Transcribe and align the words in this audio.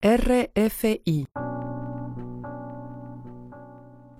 RFI. 0.00 1.26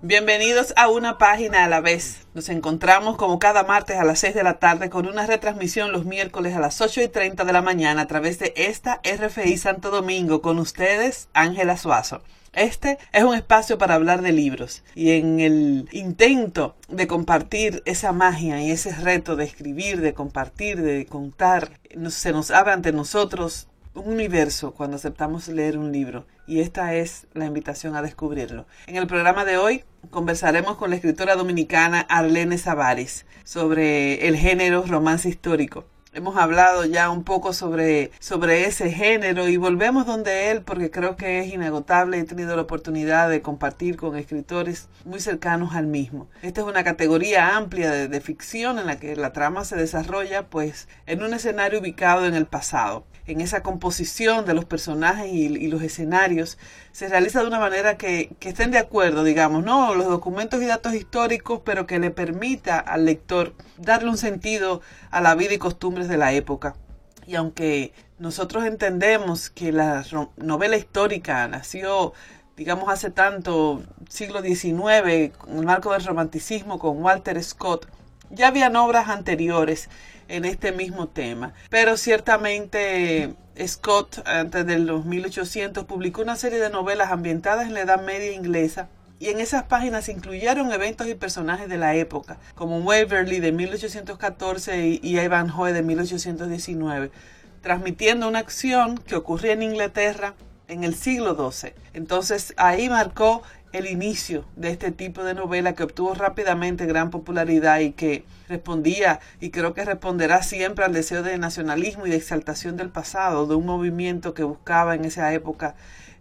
Bienvenidos 0.01 0.73
a 0.75 0.89
una 0.89 1.17
página 1.17 1.63
a 1.63 1.69
la 1.69 1.79
vez. 1.79 2.27
Nos 2.33 2.49
encontramos 2.49 3.15
como 3.15 3.39
cada 3.39 3.63
martes 3.63 3.95
a 3.95 4.03
las 4.03 4.19
6 4.19 4.35
de 4.35 4.43
la 4.43 4.59
tarde 4.59 4.89
con 4.89 5.07
una 5.07 5.25
retransmisión 5.25 5.93
los 5.93 6.03
miércoles 6.03 6.53
a 6.53 6.59
las 6.59 6.81
8 6.81 7.03
y 7.03 7.07
30 7.07 7.45
de 7.45 7.53
la 7.53 7.61
mañana 7.61 8.01
a 8.01 8.07
través 8.07 8.39
de 8.39 8.53
esta 8.57 8.99
RFI 9.05 9.55
Santo 9.55 9.89
Domingo 9.89 10.41
con 10.41 10.59
ustedes, 10.59 11.29
Ángela 11.33 11.77
Suazo. 11.77 12.23
Este 12.51 12.97
es 13.13 13.23
un 13.23 13.35
espacio 13.35 13.77
para 13.77 13.95
hablar 13.95 14.21
de 14.21 14.33
libros 14.33 14.83
y 14.95 15.11
en 15.11 15.39
el 15.39 15.87
intento 15.93 16.75
de 16.89 17.07
compartir 17.07 17.83
esa 17.85 18.11
magia 18.11 18.61
y 18.61 18.71
ese 18.71 18.93
reto 18.93 19.37
de 19.37 19.45
escribir, 19.45 20.01
de 20.01 20.13
compartir, 20.13 20.81
de 20.81 21.05
contar, 21.05 21.71
se 22.09 22.33
nos 22.33 22.51
abre 22.51 22.73
ante 22.73 22.91
nosotros 22.91 23.68
universo 23.99 24.73
cuando 24.73 24.97
aceptamos 24.97 25.47
leer 25.47 25.77
un 25.77 25.91
libro 25.91 26.25
y 26.47 26.61
esta 26.61 26.95
es 26.95 27.27
la 27.33 27.45
invitación 27.45 27.95
a 27.95 28.01
descubrirlo. 28.01 28.65
En 28.87 28.95
el 28.95 29.07
programa 29.07 29.45
de 29.45 29.57
hoy 29.57 29.83
conversaremos 30.09 30.77
con 30.77 30.89
la 30.89 30.95
escritora 30.95 31.35
dominicana 31.35 32.01
Arlene 32.09 32.57
Savaris 32.57 33.25
sobre 33.43 34.27
el 34.27 34.35
género 34.35 34.83
romance 34.87 35.29
histórico. 35.29 35.85
Hemos 36.11 36.37
hablado 36.37 36.85
ya 36.85 37.11
un 37.11 37.23
poco 37.23 37.53
sobre, 37.53 38.09
sobre 38.19 38.65
ese 38.65 38.91
género 38.91 39.47
y 39.47 39.57
volvemos 39.57 40.07
donde 40.07 40.49
él 40.49 40.63
porque 40.63 40.89
creo 40.89 41.15
que 41.15 41.39
es 41.39 41.53
inagotable. 41.53 42.17
He 42.17 42.23
tenido 42.23 42.55
la 42.55 42.63
oportunidad 42.63 43.29
de 43.29 43.43
compartir 43.43 43.95
con 43.95 44.15
escritores 44.15 44.89
muy 45.05 45.19
cercanos 45.19 45.75
al 45.75 45.85
mismo. 45.85 46.27
Esta 46.41 46.61
es 46.61 46.67
una 46.67 46.83
categoría 46.83 47.55
amplia 47.55 47.91
de, 47.91 48.07
de 48.07 48.21
ficción 48.21 48.79
en 48.79 48.87
la 48.87 48.99
que 48.99 49.15
la 49.15 49.33
trama 49.33 49.65
se 49.65 49.75
desarrolla 49.75 50.49
pues 50.49 50.87
en 51.05 51.21
un 51.21 51.35
escenario 51.35 51.79
ubicado 51.79 52.25
en 52.25 52.33
el 52.33 52.47
pasado 52.47 53.05
en 53.31 53.41
esa 53.41 53.61
composición 53.61 54.45
de 54.45 54.53
los 54.53 54.65
personajes 54.65 55.31
y, 55.31 55.67
los 55.67 55.81
escenarios 55.81 56.57
se 56.91 57.07
realiza 57.07 57.41
de 57.41 57.47
una 57.47 57.59
manera 57.59 57.97
que, 57.97 58.35
estén 58.41 58.71
de 58.71 58.77
acuerdo, 58.77 59.23
digamos, 59.23 59.63
¿no? 59.63 59.93
Los 59.95 60.07
documentos 60.07 60.61
y 60.61 60.65
datos 60.65 60.93
históricos, 60.93 61.61
pero 61.63 61.85
que 61.85 61.99
le 61.99 62.11
permita 62.11 62.79
al 62.79 63.05
lector 63.05 63.53
darle 63.77 64.09
un 64.09 64.17
sentido 64.17 64.81
a 65.11 65.21
la 65.21 65.35
vida 65.35 65.53
y 65.53 65.57
costumbres 65.57 66.07
de 66.07 66.17
la 66.17 66.33
época. 66.33 66.75
Y 67.27 67.35
aunque 67.35 67.93
nosotros 68.17 68.65
entendemos 68.65 69.49
que 69.49 69.71
la 69.71 70.03
novela 70.37 70.77
histórica 70.77 71.47
nació 71.47 72.13
digamos, 72.59 72.89
hace 72.89 73.09
tanto, 73.09 73.81
siglo 74.09 74.41
XIX, 74.41 75.31
en 75.47 75.57
el 75.57 75.65
marco 75.65 75.93
del 75.93 76.03
romanticismo 76.03 76.77
con 76.77 77.01
Walter 77.01 77.41
Scott, 77.41 77.87
ya 78.31 78.49
habían 78.49 78.75
obras 78.75 79.07
anteriores 79.07 79.89
en 80.29 80.45
este 80.45 80.71
mismo 80.71 81.07
tema. 81.07 81.53
Pero 81.69 81.97
ciertamente 81.97 83.33
Scott, 83.67 84.25
antes 84.25 84.65
de 84.65 84.79
los 84.79 85.05
1800, 85.05 85.83
publicó 85.85 86.21
una 86.21 86.37
serie 86.37 86.59
de 86.59 86.69
novelas 86.69 87.11
ambientadas 87.11 87.67
en 87.67 87.73
la 87.73 87.81
Edad 87.81 88.01
Media 88.01 88.31
inglesa 88.31 88.87
y 89.19 89.27
en 89.27 89.41
esas 89.41 89.63
páginas 89.63 90.05
se 90.05 90.13
incluyeron 90.13 90.71
eventos 90.71 91.07
y 91.07 91.15
personajes 91.15 91.67
de 91.67 91.77
la 91.77 91.93
época, 91.95 92.37
como 92.55 92.79
Waverley 92.79 93.41
de 93.41 93.51
1814 93.51 94.99
y 95.01 95.19
Ivanhoe 95.19 95.73
de 95.73 95.81
1819, 95.81 97.11
transmitiendo 97.61 98.29
una 98.29 98.39
acción 98.39 98.97
que 98.97 99.17
ocurría 99.17 99.51
en 99.51 99.63
Inglaterra 99.63 100.35
en 100.69 100.85
el 100.85 100.95
siglo 100.95 101.35
XII. 101.51 101.73
Entonces 101.93 102.53
ahí 102.55 102.87
marcó 102.87 103.43
el 103.71 103.87
inicio 103.87 104.45
de 104.55 104.71
este 104.71 104.91
tipo 104.91 105.23
de 105.23 105.33
novela 105.33 105.73
que 105.73 105.83
obtuvo 105.83 106.13
rápidamente 106.13 106.85
gran 106.85 107.11
popularidad 107.11 107.79
y 107.79 107.91
que 107.91 108.25
respondía 108.47 109.19
y 109.39 109.51
creo 109.51 109.73
que 109.73 109.85
responderá 109.85 110.41
siempre 110.41 110.85
al 110.85 110.93
deseo 110.93 111.21
de 111.21 111.37
nacionalismo 111.37 112.07
y 112.07 112.09
de 112.09 112.15
exaltación 112.15 112.77
del 112.77 112.89
pasado, 112.89 113.45
de 113.45 113.55
un 113.55 113.65
movimiento 113.65 114.33
que 114.33 114.43
buscaba 114.43 114.95
en 114.95 115.05
esa 115.05 115.33
época 115.33 115.75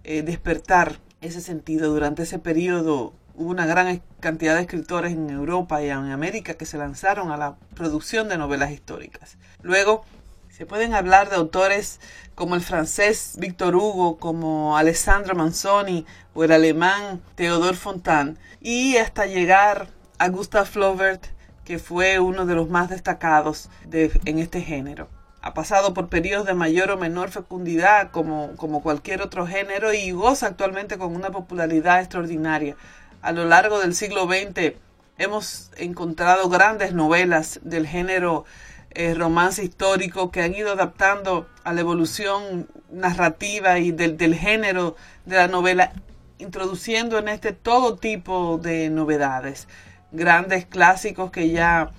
eh, 0.04 0.22
despertar 0.22 0.98
ese 1.20 1.40
sentido. 1.40 1.92
Durante 1.92 2.24
ese 2.24 2.38
periodo 2.38 3.14
hubo 3.34 3.50
una 3.50 3.66
gran 3.66 4.02
cantidad 4.20 4.56
de 4.56 4.62
escritores 4.62 5.12
en 5.12 5.30
Europa 5.30 5.82
y 5.82 5.88
en 5.88 6.10
América 6.10 6.54
que 6.54 6.66
se 6.66 6.76
lanzaron 6.76 7.30
a 7.30 7.36
la 7.36 7.56
producción 7.74 8.28
de 8.28 8.36
novelas 8.36 8.72
históricas. 8.72 9.38
Luego 9.62 10.04
se 10.50 10.66
pueden 10.66 10.92
hablar 10.92 11.30
de 11.30 11.36
autores 11.36 12.00
como 12.34 12.56
el 12.56 12.60
francés 12.60 13.36
Victor 13.38 13.76
Hugo, 13.76 14.18
como 14.18 14.76
Alessandro 14.76 15.36
Manzoni 15.36 16.04
o 16.38 16.44
el 16.44 16.52
alemán 16.52 17.20
Theodor 17.34 17.74
Fontane, 17.74 18.36
y 18.60 18.96
hasta 18.98 19.26
llegar 19.26 19.88
a 20.18 20.28
Gustav 20.28 20.66
Flaubert, 20.66 21.26
que 21.64 21.80
fue 21.80 22.20
uno 22.20 22.46
de 22.46 22.54
los 22.54 22.68
más 22.68 22.90
destacados 22.90 23.68
en 23.90 24.38
este 24.38 24.60
género. 24.60 25.08
Ha 25.42 25.52
pasado 25.52 25.94
por 25.94 26.08
periodos 26.08 26.46
de 26.46 26.54
mayor 26.54 26.92
o 26.92 26.96
menor 26.96 27.30
fecundidad 27.30 28.12
como, 28.12 28.54
como 28.54 28.84
cualquier 28.84 29.20
otro 29.20 29.48
género 29.48 29.92
y 29.92 30.12
goza 30.12 30.46
actualmente 30.46 30.96
con 30.96 31.16
una 31.16 31.30
popularidad 31.30 31.98
extraordinaria. 31.98 32.76
A 33.20 33.32
lo 33.32 33.44
largo 33.44 33.80
del 33.80 33.96
siglo 33.96 34.28
XX 34.28 34.74
hemos 35.18 35.72
encontrado 35.76 36.48
grandes 36.48 36.94
novelas 36.94 37.58
del 37.64 37.84
género 37.84 38.44
eh, 38.92 39.14
romance 39.14 39.64
histórico 39.64 40.30
que 40.30 40.42
han 40.42 40.54
ido 40.54 40.70
adaptando 40.70 41.48
a 41.64 41.72
la 41.72 41.80
evolución 41.80 42.68
narrativa 42.92 43.80
y 43.80 43.90
del, 43.90 44.16
del 44.16 44.36
género 44.36 44.94
de 45.26 45.34
la 45.34 45.48
novela, 45.48 45.92
introduciendo 46.38 47.18
en 47.18 47.28
este 47.28 47.52
todo 47.52 47.96
tipo 47.96 48.58
de 48.58 48.90
novedades. 48.90 49.68
Grandes 50.12 50.66
clásicos 50.66 51.30
que 51.30 51.50
ya 51.50 51.90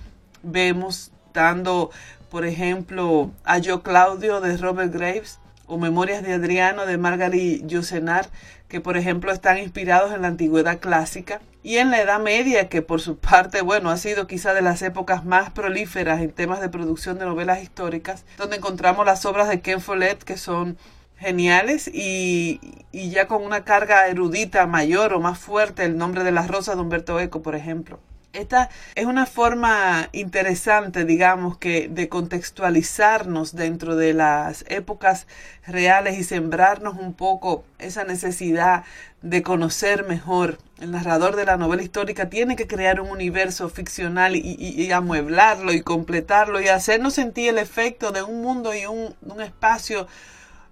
vemos 0.42 1.12
dando, 1.32 1.90
por 2.30 2.44
ejemplo, 2.44 3.30
a 3.44 3.58
Yo 3.58 3.82
Claudio 3.82 4.40
de 4.40 4.56
Robert 4.56 4.92
Graves 4.92 5.38
o 5.66 5.78
Memorias 5.78 6.22
de 6.22 6.32
Adriano 6.32 6.86
de 6.86 6.98
Margaret 6.98 7.66
Yourcenar, 7.66 8.28
que 8.68 8.80
por 8.80 8.96
ejemplo 8.96 9.32
están 9.32 9.58
inspirados 9.58 10.12
en 10.12 10.22
la 10.22 10.28
antigüedad 10.28 10.80
clásica 10.80 11.40
y 11.62 11.76
en 11.76 11.90
la 11.90 12.00
Edad 12.00 12.20
Media, 12.20 12.68
que 12.68 12.82
por 12.82 13.00
su 13.00 13.18
parte, 13.18 13.60
bueno, 13.60 13.90
ha 13.90 13.96
sido 13.96 14.26
quizá 14.26 14.54
de 14.54 14.62
las 14.62 14.82
épocas 14.82 15.24
más 15.24 15.50
prolíferas 15.50 16.20
en 16.20 16.32
temas 16.32 16.60
de 16.60 16.70
producción 16.70 17.18
de 17.18 17.26
novelas 17.26 17.62
históricas, 17.62 18.24
donde 18.38 18.56
encontramos 18.56 19.04
las 19.04 19.24
obras 19.26 19.48
de 19.48 19.60
Ken 19.60 19.80
Follett 19.80 20.24
que 20.24 20.36
son 20.36 20.78
geniales 21.20 21.88
y, 21.92 22.60
y 22.90 23.10
ya 23.10 23.28
con 23.28 23.44
una 23.44 23.64
carga 23.64 24.08
erudita 24.08 24.66
mayor 24.66 25.12
o 25.12 25.20
más 25.20 25.38
fuerte, 25.38 25.84
el 25.84 25.96
nombre 25.96 26.24
de 26.24 26.32
las 26.32 26.48
rosas 26.48 26.76
de 26.76 26.82
Humberto 26.82 27.20
Eco, 27.20 27.42
por 27.42 27.54
ejemplo. 27.54 28.00
Esta 28.32 28.70
es 28.94 29.06
una 29.06 29.26
forma 29.26 30.08
interesante, 30.12 31.04
digamos, 31.04 31.58
que 31.58 31.88
de 31.88 32.08
contextualizarnos 32.08 33.56
dentro 33.56 33.96
de 33.96 34.14
las 34.14 34.64
épocas 34.68 35.26
reales 35.66 36.16
y 36.16 36.22
sembrarnos 36.22 36.96
un 36.96 37.12
poco 37.14 37.64
esa 37.80 38.04
necesidad 38.04 38.84
de 39.20 39.42
conocer 39.42 40.06
mejor. 40.06 40.58
El 40.80 40.92
narrador 40.92 41.34
de 41.34 41.44
la 41.44 41.56
novela 41.56 41.82
histórica 41.82 42.30
tiene 42.30 42.54
que 42.54 42.68
crear 42.68 43.00
un 43.00 43.10
universo 43.10 43.68
ficcional 43.68 44.36
y, 44.36 44.92
amueblarlo 44.92 45.72
y 45.72 45.82
completarlo 45.82 46.60
y 46.60 46.68
hacernos 46.68 47.14
sentir 47.14 47.48
el 47.48 47.58
efecto 47.58 48.12
de 48.12 48.22
un 48.22 48.42
mundo 48.42 48.72
y 48.74 48.86
un, 48.86 49.16
espacio, 49.42 50.06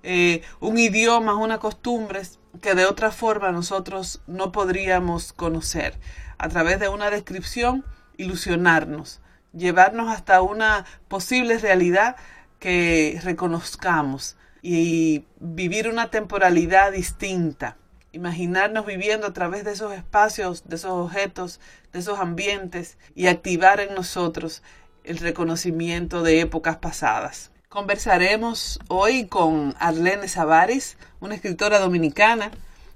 eh, 0.02 0.42
un 0.60 0.78
idioma, 0.78 1.34
unas 1.34 1.58
costumbres 1.58 2.38
que 2.60 2.74
de 2.74 2.86
otra 2.86 3.10
forma 3.10 3.52
nosotros 3.52 4.20
no 4.26 4.52
podríamos 4.52 5.32
conocer 5.32 5.98
a 6.38 6.48
través 6.48 6.80
de 6.80 6.88
una 6.88 7.10
descripción, 7.10 7.84
ilusionarnos, 8.16 9.20
llevarnos 9.52 10.08
hasta 10.10 10.42
una 10.42 10.84
posible 11.08 11.58
realidad 11.58 12.16
que 12.58 13.20
reconozcamos 13.22 14.36
y 14.62 15.24
vivir 15.38 15.88
una 15.88 16.10
temporalidad 16.10 16.92
distinta. 16.92 17.76
Imaginarnos 18.12 18.86
viviendo 18.86 19.26
a 19.26 19.32
través 19.32 19.64
de 19.64 19.72
esos 19.72 19.92
espacios, 19.92 20.68
de 20.68 20.76
esos 20.76 20.92
objetos, 20.92 21.60
de 21.92 21.98
esos 22.00 22.18
ambientes 22.18 22.98
y 23.14 23.26
activar 23.26 23.80
en 23.80 23.94
nosotros 23.94 24.62
el 25.04 25.18
reconocimiento 25.18 26.22
de 26.22 26.40
épocas 26.40 26.78
pasadas. 26.78 27.50
Conversaremos 27.68 28.80
hoy 28.88 29.26
con 29.26 29.74
Arlene 29.78 30.26
Savaris, 30.26 30.96
una 31.20 31.34
escritora 31.34 31.78
dominicana 31.78 32.50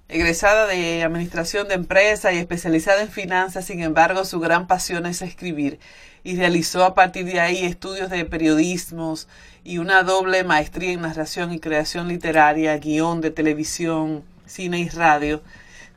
Egresada 0.09 0.67
de 0.67 1.03
Administración 1.03 1.69
de 1.69 1.75
Empresa 1.75 2.33
y 2.33 2.39
especializada 2.39 3.03
en 3.03 3.11
finanzas, 3.11 3.67
sin 3.67 3.83
embargo, 3.83 4.25
su 4.25 4.41
gran 4.41 4.67
pasión 4.67 5.05
es 5.05 5.21
escribir 5.21 5.79
y 6.25 6.37
realizó 6.37 6.87
a 6.87 6.95
partir 6.95 7.27
de 7.27 7.39
ahí 7.39 7.67
estudios 7.67 8.09
de 8.09 8.25
periodismos 8.25 9.29
y 9.63 9.77
una 9.77 10.05
doble 10.05 10.43
maestría 10.43 10.93
en 10.93 11.03
narración 11.03 11.53
y 11.53 11.61
creación 11.61 12.09
literaria, 12.09 12.79
guion 12.79 13.21
de 13.21 13.31
televisión, 13.31 14.25
cine 14.47 14.79
y 14.79 14.89
radio. 14.89 15.43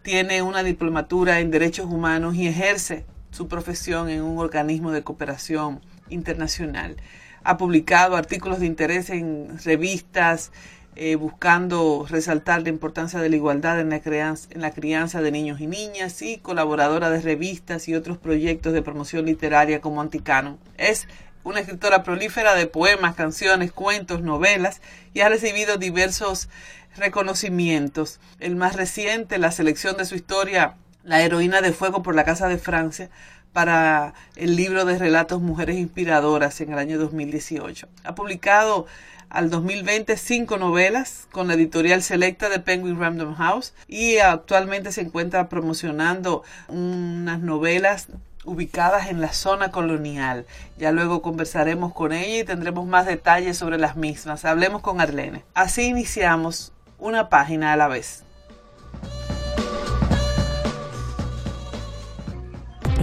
Tiene 0.01 0.42
una 0.42 0.63
diplomatura 0.63 1.39
en 1.39 1.50
derechos 1.50 1.86
humanos 1.86 2.36
y 2.36 2.50
ejerce 2.50 3.06
su 3.31 3.48
profesión 3.48 4.10
en 4.10 4.21
un 4.21 4.38
organismo 4.38 4.92
de 4.92 5.01
cooperación 5.01 5.80
internacional. 6.10 6.98
Ha 7.45 7.57
publicado 7.57 8.18
artículos 8.18 8.59
de 8.59 8.65
interés 8.65 9.09
en 9.12 9.59
revistas, 9.63 10.51
eh, 10.95 11.15
buscando 11.15 12.06
resaltar 12.09 12.63
la 12.63 12.69
importancia 12.69 13.19
de 13.19 13.30
la 13.30 13.36
igualdad 13.36 13.80
en 13.80 13.89
la, 13.89 13.97
en 13.97 14.62
la 14.62 14.71
crianza 14.71 15.21
de 15.21 15.31
niños 15.31 15.62
y 15.62 15.68
niñas 15.68 16.21
y 16.21 16.38
colaboradora 16.39 17.09
de 17.12 17.21
revistas 17.21 17.88
y 17.88 17.94
otros 17.94 18.18
proyectos 18.18 18.74
de 18.74 18.81
promoción 18.81 19.25
literaria 19.25 19.80
como 19.80 20.01
Anticano. 20.01 20.57
Es 20.77 21.07
una 21.44 21.59
escritora 21.59 22.01
prolífera 22.01 22.56
de 22.56 22.65
poemas, 22.65 23.13
canciones, 23.13 23.71
cuentos, 23.71 24.24
novelas 24.24 24.81
y 25.13 25.19
ha 25.19 25.30
recibido 25.30 25.77
diversos 25.77 26.50
reconocimientos. 26.97 28.19
El 28.39 28.56
más 28.56 28.75
reciente, 28.75 29.38
la 29.38 29.51
selección 29.51 29.97
de 29.97 30.06
su 30.06 30.15
historia, 30.15 30.75
La 31.03 31.21
heroína 31.21 31.62
de 31.62 31.71
fuego 31.71 32.01
por 32.01 32.15
la 32.15 32.24
Casa 32.24 32.47
de 32.47 32.57
Francia, 32.57 33.12
para 33.56 34.13
el 34.36 34.57
libro 34.57 34.84
de 34.84 34.98
relatos 34.98 35.42
Mujeres 35.42 35.78
Inspiradoras 35.78 36.60
en 36.60 36.74
el 36.74 36.78
año 36.78 37.00
2018. 37.00 37.88
Ha 38.04 38.13
publicado 38.13 38.86
al 39.30 39.50
2020 39.50 40.18
cinco 40.18 40.57
novelas 40.57 41.30
con 41.31 41.48
la 41.48 41.54
editorial 41.54 42.04
selecta 42.04 42.50
de 42.50 42.60
Penguin 42.60 43.00
Random 43.00 43.34
House 43.34 43.74
y 43.88 44.18
actualmente 44.18 44.92
se 44.92 45.04
encuentra 45.04 45.48
promocionando 45.48 46.44
unas 46.68 47.40
novelas 47.40 48.07
ubicadas 48.44 49.07
en 49.07 49.22
la 49.22 49.31
zona 49.31 49.72
colonial. 49.72 50.46
Ya 50.78 50.92
luego 50.92 51.22
conversaremos 51.22 51.94
con 51.94 52.12
ella 52.12 52.42
y 52.42 52.44
tendremos 52.44 52.86
más 52.86 53.06
detalles 53.06 53.57
sobre 53.57 53.78
las 53.78 53.96
mismas. 53.96 54.44
Hablemos 54.44 54.81
con 54.81 55.00
Arlene. 55.00 55.46
Así 55.54 55.84
iniciamos 55.84 56.74
una 57.00 57.30
página 57.30 57.72
a 57.72 57.78
la 57.78 57.88
vez. 57.88 58.25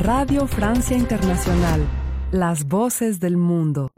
Radio 0.02 0.48
Francia 0.48 0.96
Internacional. 0.96 1.86
Las 2.32 2.64
voces 2.64 3.20
del 3.20 3.36
mundo. 3.36 3.92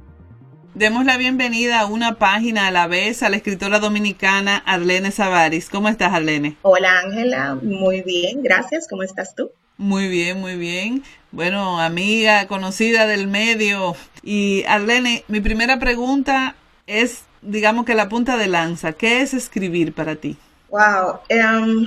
Demos 0.75 1.06
la 1.06 1.17
bienvenida 1.17 1.81
a 1.81 1.87
una 1.87 2.19
página 2.19 2.67
a 2.67 2.71
la 2.71 2.87
vez 2.87 3.23
a 3.23 3.31
la 3.31 3.37
escritora 3.37 3.79
dominicana 3.79 4.59
Arlene 4.67 5.11
Savaris. 5.11 5.71
¿Cómo 5.71 5.89
estás, 5.89 6.12
Arlene? 6.12 6.59
Hola, 6.61 7.01
Ángela. 7.06 7.55
Muy 7.55 8.03
bien, 8.03 8.43
gracias. 8.43 8.87
¿Cómo 8.87 9.03
estás 9.03 9.35
tú? 9.35 9.51
Muy 9.79 10.09
bien, 10.09 10.41
muy 10.41 10.56
bien. 10.56 11.03
Bueno, 11.33 11.81
amiga, 11.81 12.49
conocida 12.49 13.06
del 13.06 13.27
medio. 13.27 13.97
Y 14.23 14.62
Arlene, 14.69 15.25
mi 15.29 15.41
primera 15.41 15.79
pregunta 15.79 16.55
es, 16.87 17.23
digamos 17.41 17.87
que 17.87 17.95
la 17.95 18.11
punta 18.11 18.37
de 18.37 18.49
lanza. 18.49 18.93
¿Qué 18.93 19.23
es 19.23 19.33
escribir 19.33 19.95
para 19.95 20.17
ti? 20.17 20.37
Wow. 20.69 21.21
Um, 21.31 21.87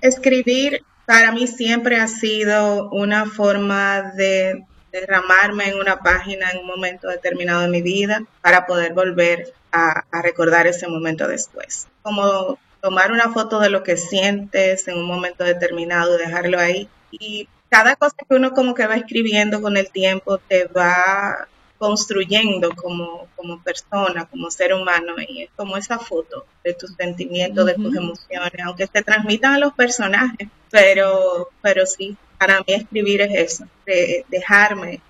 escribir 0.00 0.82
para 1.06 1.32
mí 1.32 1.46
siempre 1.46 1.96
ha 1.96 2.08
sido 2.08 2.90
una 2.90 3.26
forma 3.26 4.12
de 4.14 4.64
derramarme 4.92 5.68
en 5.68 5.80
una 5.80 6.00
página 6.00 6.50
en 6.50 6.58
un 6.58 6.66
momento 6.66 7.08
determinado 7.08 7.62
de 7.62 7.68
mi 7.68 7.82
vida 7.82 8.22
para 8.42 8.66
poder 8.66 8.92
volver 8.92 9.52
a, 9.72 10.04
recordar 10.22 10.66
ese 10.66 10.86
momento 10.86 11.26
después. 11.26 11.88
Como 12.02 12.58
tomar 12.80 13.10
una 13.10 13.30
foto 13.30 13.58
de 13.58 13.70
lo 13.70 13.82
que 13.82 13.96
sientes 13.96 14.86
en 14.88 14.98
un 14.98 15.06
momento 15.06 15.44
determinado, 15.44 16.18
dejarlo 16.18 16.58
ahí. 16.58 16.88
Y 17.10 17.48
cada 17.70 17.96
cosa 17.96 18.16
que 18.28 18.34
uno 18.34 18.52
como 18.52 18.74
que 18.74 18.86
va 18.86 18.96
escribiendo 18.96 19.62
con 19.62 19.76
el 19.76 19.90
tiempo 19.90 20.38
te 20.38 20.66
va 20.66 21.48
construyendo 21.82 22.76
como, 22.76 23.26
como 23.34 23.60
persona, 23.60 24.24
como 24.26 24.52
ser 24.52 24.72
humano, 24.72 25.14
y 25.26 25.42
es 25.42 25.50
como 25.56 25.76
esa 25.76 25.98
foto 25.98 26.46
de 26.62 26.74
tus 26.74 26.94
sentimientos, 26.94 27.66
de 27.66 27.74
tus 27.74 27.96
emociones, 27.96 28.52
aunque 28.64 28.86
se 28.86 29.02
transmitan 29.02 29.54
a 29.54 29.58
los 29.58 29.72
personajes, 29.72 30.48
pero, 30.70 31.48
pero 31.60 31.84
sí, 31.84 32.16
para 32.38 32.60
mí 32.60 32.66
escribir 32.68 33.22
es 33.22 33.54
eso, 33.54 33.64
de 33.84 34.24
dejarme 34.28 35.00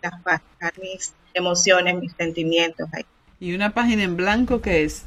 las 0.00 0.78
mis 0.80 1.12
emociones, 1.34 2.00
mis 2.00 2.14
sentimientos 2.14 2.88
ahí. 2.94 3.04
¿Y 3.38 3.54
una 3.54 3.74
página 3.74 4.02
en 4.04 4.16
blanco 4.16 4.62
qué 4.62 4.84
es? 4.84 5.04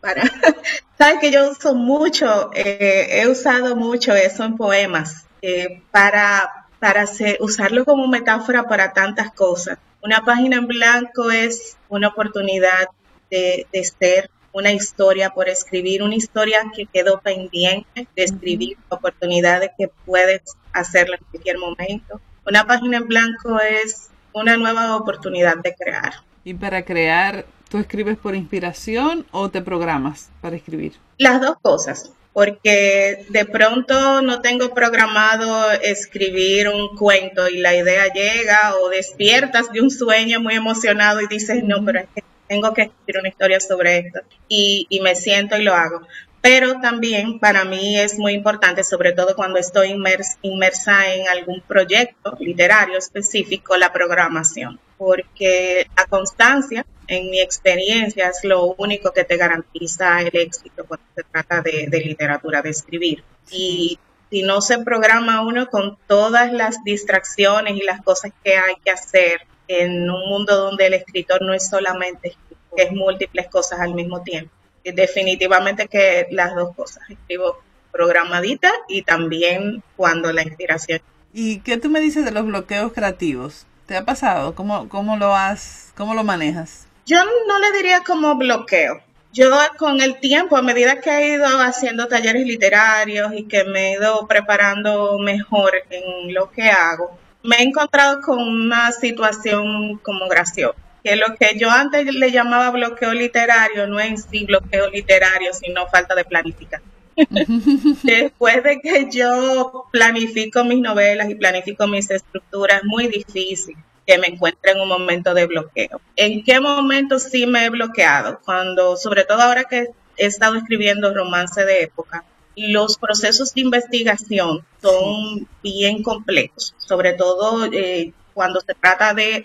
para, 0.00 0.22
sabes 0.96 1.20
que 1.20 1.30
yo 1.30 1.50
uso 1.50 1.74
mucho, 1.74 2.48
eh, 2.54 3.20
he 3.20 3.28
usado 3.28 3.76
mucho 3.76 4.14
eso 4.14 4.42
en 4.42 4.56
poemas, 4.56 5.26
eh, 5.42 5.82
para, 5.90 6.66
para 6.78 7.04
usarlo 7.40 7.84
como 7.84 8.08
metáfora 8.08 8.62
para 8.62 8.94
tantas 8.94 9.30
cosas. 9.32 9.76
Una 10.02 10.24
página 10.24 10.56
en 10.56 10.66
blanco 10.66 11.30
es 11.30 11.76
una 11.88 12.08
oportunidad 12.08 12.88
de, 13.30 13.66
de 13.72 13.84
ser 13.84 14.30
una 14.52 14.72
historia 14.72 15.30
por 15.30 15.48
escribir, 15.48 16.02
una 16.02 16.14
historia 16.14 16.70
que 16.74 16.86
quedó 16.86 17.20
pendiente 17.20 18.08
de 18.16 18.24
escribir, 18.24 18.76
oportunidades 18.88 19.70
que 19.76 19.88
puedes 20.04 20.42
hacerlo 20.72 21.14
en 21.14 21.24
cualquier 21.30 21.58
momento. 21.58 22.20
Una 22.46 22.66
página 22.66 22.98
en 22.98 23.06
blanco 23.06 23.60
es 23.60 24.10
una 24.32 24.56
nueva 24.56 24.96
oportunidad 24.96 25.56
de 25.58 25.74
crear. 25.74 26.14
Y 26.44 26.54
para 26.54 26.84
crear, 26.84 27.44
¿tú 27.68 27.78
escribes 27.78 28.16
por 28.16 28.34
inspiración 28.34 29.26
o 29.32 29.50
te 29.50 29.60
programas 29.62 30.30
para 30.40 30.56
escribir? 30.56 30.94
Las 31.18 31.40
dos 31.40 31.56
cosas, 31.60 32.12
porque 32.38 33.26
de 33.30 33.46
pronto 33.46 34.22
no 34.22 34.40
tengo 34.40 34.72
programado 34.72 35.72
escribir 35.72 36.68
un 36.68 36.96
cuento 36.96 37.48
y 37.48 37.58
la 37.58 37.74
idea 37.74 38.12
llega 38.12 38.76
o 38.76 38.90
despiertas 38.90 39.72
de 39.72 39.80
un 39.80 39.90
sueño 39.90 40.40
muy 40.40 40.54
emocionado 40.54 41.20
y 41.20 41.26
dices, 41.26 41.64
no, 41.64 41.84
pero 41.84 41.98
es 41.98 42.06
que 42.14 42.22
tengo 42.46 42.72
que 42.72 42.82
escribir 42.82 43.18
una 43.18 43.28
historia 43.28 43.58
sobre 43.58 43.98
esto 43.98 44.20
y, 44.46 44.86
me 45.02 45.16
siento 45.16 45.56
y 45.56 45.64
lo 45.64 45.74
hago. 45.74 46.02
Pero 46.40 46.80
también 46.80 47.40
para 47.40 47.64
mí 47.64 47.98
es 47.98 48.16
muy 48.20 48.34
importante, 48.34 48.84
sobre 48.84 49.10
todo 49.10 49.34
cuando 49.34 49.58
estoy 49.58 50.00
inmersa 50.42 51.12
en 51.12 51.26
algún 51.26 51.60
proyecto 51.62 52.36
literario 52.38 52.98
específico, 52.98 53.76
la 53.76 53.92
programación, 53.92 54.78
porque 54.96 55.88
la 55.96 56.06
constancia, 56.06 56.86
en 57.08 57.30
mi 57.30 57.40
experiencia, 57.40 58.28
es 58.28 58.44
lo 58.44 58.74
único 58.74 59.12
que 59.12 59.24
te 59.24 59.36
garantiza 59.36 60.20
el 60.20 60.36
éxito 60.36 60.84
cuando 60.86 61.06
se 61.16 61.22
trata 61.24 61.62
de, 61.62 61.86
de 61.88 62.00
literatura, 62.00 62.62
de 62.62 62.70
escribir. 62.70 63.24
Y 63.50 63.98
si 64.30 64.42
no 64.42 64.60
se 64.60 64.78
programa 64.78 65.42
uno 65.42 65.68
con 65.68 65.98
todas 66.06 66.52
las 66.52 66.84
distracciones 66.84 67.76
y 67.76 67.84
las 67.84 68.02
cosas 68.02 68.32
que 68.44 68.56
hay 68.56 68.76
que 68.84 68.90
hacer 68.90 69.40
en 69.68 70.10
un 70.10 70.28
mundo 70.28 70.56
donde 70.56 70.86
el 70.86 70.94
escritor 70.94 71.42
no 71.42 71.54
es 71.54 71.68
solamente 71.68 72.36
que 72.76 72.84
es 72.84 72.92
múltiples 72.92 73.48
cosas 73.48 73.80
al 73.80 73.94
mismo 73.94 74.22
tiempo. 74.22 74.52
definitivamente 74.84 75.86
que 75.86 76.26
las 76.30 76.54
dos 76.54 76.74
cosas, 76.74 77.02
escribo 77.10 77.60
programadita 77.92 78.72
y 78.88 79.02
también 79.02 79.82
cuando 79.96 80.32
la 80.32 80.42
inspiración. 80.42 81.00
¿Y 81.32 81.60
qué 81.60 81.76
tú 81.76 81.90
me 81.90 82.00
dices 82.00 82.24
de 82.24 82.30
los 82.30 82.46
bloqueos 82.46 82.92
creativos? 82.92 83.66
¿Te 83.86 83.96
ha 83.96 84.04
pasado? 84.04 84.54
¿Cómo, 84.54 84.88
cómo 84.88 85.16
lo 85.16 85.34
has, 85.34 85.92
cómo 85.94 86.14
lo 86.14 86.24
manejas? 86.24 86.87
Yo 87.08 87.24
no 87.24 87.58
le 87.58 87.72
diría 87.72 88.02
como 88.04 88.34
bloqueo. 88.34 89.00
Yo 89.32 89.50
con 89.78 90.02
el 90.02 90.20
tiempo, 90.20 90.58
a 90.58 90.62
medida 90.62 91.00
que 91.00 91.08
he 91.08 91.34
ido 91.36 91.46
haciendo 91.46 92.06
talleres 92.06 92.46
literarios 92.46 93.32
y 93.32 93.44
que 93.44 93.64
me 93.64 93.88
he 93.88 93.92
ido 93.94 94.26
preparando 94.28 95.18
mejor 95.18 95.72
en 95.88 96.34
lo 96.34 96.50
que 96.50 96.68
hago, 96.68 97.18
me 97.42 97.56
he 97.56 97.62
encontrado 97.62 98.20
con 98.20 98.38
una 98.38 98.92
situación 98.92 99.96
como 100.02 100.28
graciosa, 100.28 100.78
que 101.02 101.16
lo 101.16 101.34
que 101.36 101.58
yo 101.58 101.70
antes 101.70 102.12
le 102.12 102.30
llamaba 102.30 102.70
bloqueo 102.72 103.14
literario 103.14 103.86
no 103.86 103.98
es 103.98 104.08
en 104.08 104.18
sí 104.18 104.44
bloqueo 104.44 104.90
literario, 104.90 105.54
sino 105.54 105.86
falta 105.86 106.14
de 106.14 106.26
planificación. 106.26 106.92
Después 108.02 108.62
de 108.62 108.80
que 108.82 109.08
yo 109.10 109.86
planifico 109.90 110.62
mis 110.62 110.80
novelas 110.80 111.30
y 111.30 111.36
planifico 111.36 111.86
mis 111.86 112.10
estructuras, 112.10 112.82
es 112.82 112.84
muy 112.84 113.08
difícil 113.08 113.78
que 114.08 114.16
me 114.16 114.28
encuentre 114.28 114.72
en 114.72 114.80
un 114.80 114.88
momento 114.88 115.34
de 115.34 115.46
bloqueo. 115.46 116.00
¿En 116.16 116.42
qué 116.42 116.60
momento 116.60 117.18
sí 117.18 117.46
me 117.46 117.66
he 117.66 117.68
bloqueado? 117.68 118.40
Cuando, 118.42 118.96
sobre 118.96 119.24
todo 119.24 119.42
ahora 119.42 119.64
que 119.64 119.88
he 120.16 120.24
estado 120.26 120.56
escribiendo 120.56 121.12
romance 121.12 121.62
de 121.66 121.82
época, 121.82 122.24
los 122.56 122.96
procesos 122.96 123.52
de 123.52 123.60
investigación 123.60 124.64
son 124.80 125.46
bien 125.62 126.02
complejos, 126.02 126.74
sobre 126.78 127.12
todo 127.12 127.66
eh, 127.70 128.14
cuando 128.32 128.60
se 128.62 128.74
trata 128.74 129.12
de 129.12 129.44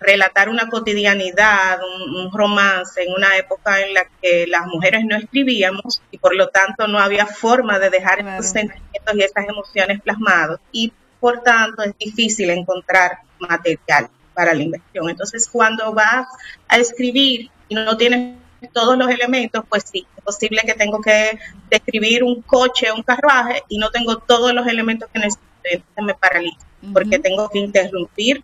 relatar 0.00 0.50
una 0.50 0.68
cotidianidad, 0.68 1.78
un, 1.82 2.30
romance 2.30 3.02
en 3.02 3.12
una 3.14 3.38
época 3.38 3.80
en 3.80 3.94
la 3.94 4.04
que 4.20 4.46
las 4.46 4.66
mujeres 4.66 5.06
no 5.06 5.16
escribíamos 5.16 6.02
y 6.10 6.18
por 6.18 6.36
lo 6.36 6.48
tanto 6.48 6.86
no 6.88 6.98
había 6.98 7.24
forma 7.24 7.78
de 7.78 7.88
dejar 7.88 8.20
esos 8.20 8.52
sentimientos 8.52 9.14
y 9.14 9.22
esas 9.22 9.48
emociones 9.48 10.02
plasmados 10.02 10.60
y 10.72 10.92
por 11.20 11.42
tanto 11.42 11.82
es 11.82 11.96
difícil 11.98 12.50
encontrar 12.50 13.20
material 13.46 14.10
para 14.34 14.54
la 14.54 14.62
investigación. 14.62 15.10
Entonces 15.10 15.48
cuando 15.50 15.92
vas 15.92 16.26
a 16.68 16.78
escribir 16.78 17.50
y 17.68 17.74
no 17.74 17.96
tienes 17.96 18.36
todos 18.72 18.96
los 18.96 19.08
elementos, 19.08 19.64
pues 19.68 19.84
sí, 19.90 20.06
es 20.16 20.24
posible 20.24 20.62
que 20.64 20.74
tengo 20.74 21.00
que 21.00 21.38
describir 21.70 22.24
un 22.24 22.42
coche, 22.42 22.90
un 22.92 23.02
carruaje 23.02 23.62
y 23.68 23.78
no 23.78 23.90
tengo 23.90 24.18
todos 24.18 24.52
los 24.54 24.66
elementos 24.66 25.08
que 25.12 25.18
necesito, 25.18 25.44
entonces 25.64 26.04
me 26.04 26.14
paralizo, 26.14 26.58
porque 26.92 27.18
tengo 27.18 27.48
que 27.48 27.58
interrumpir 27.58 28.42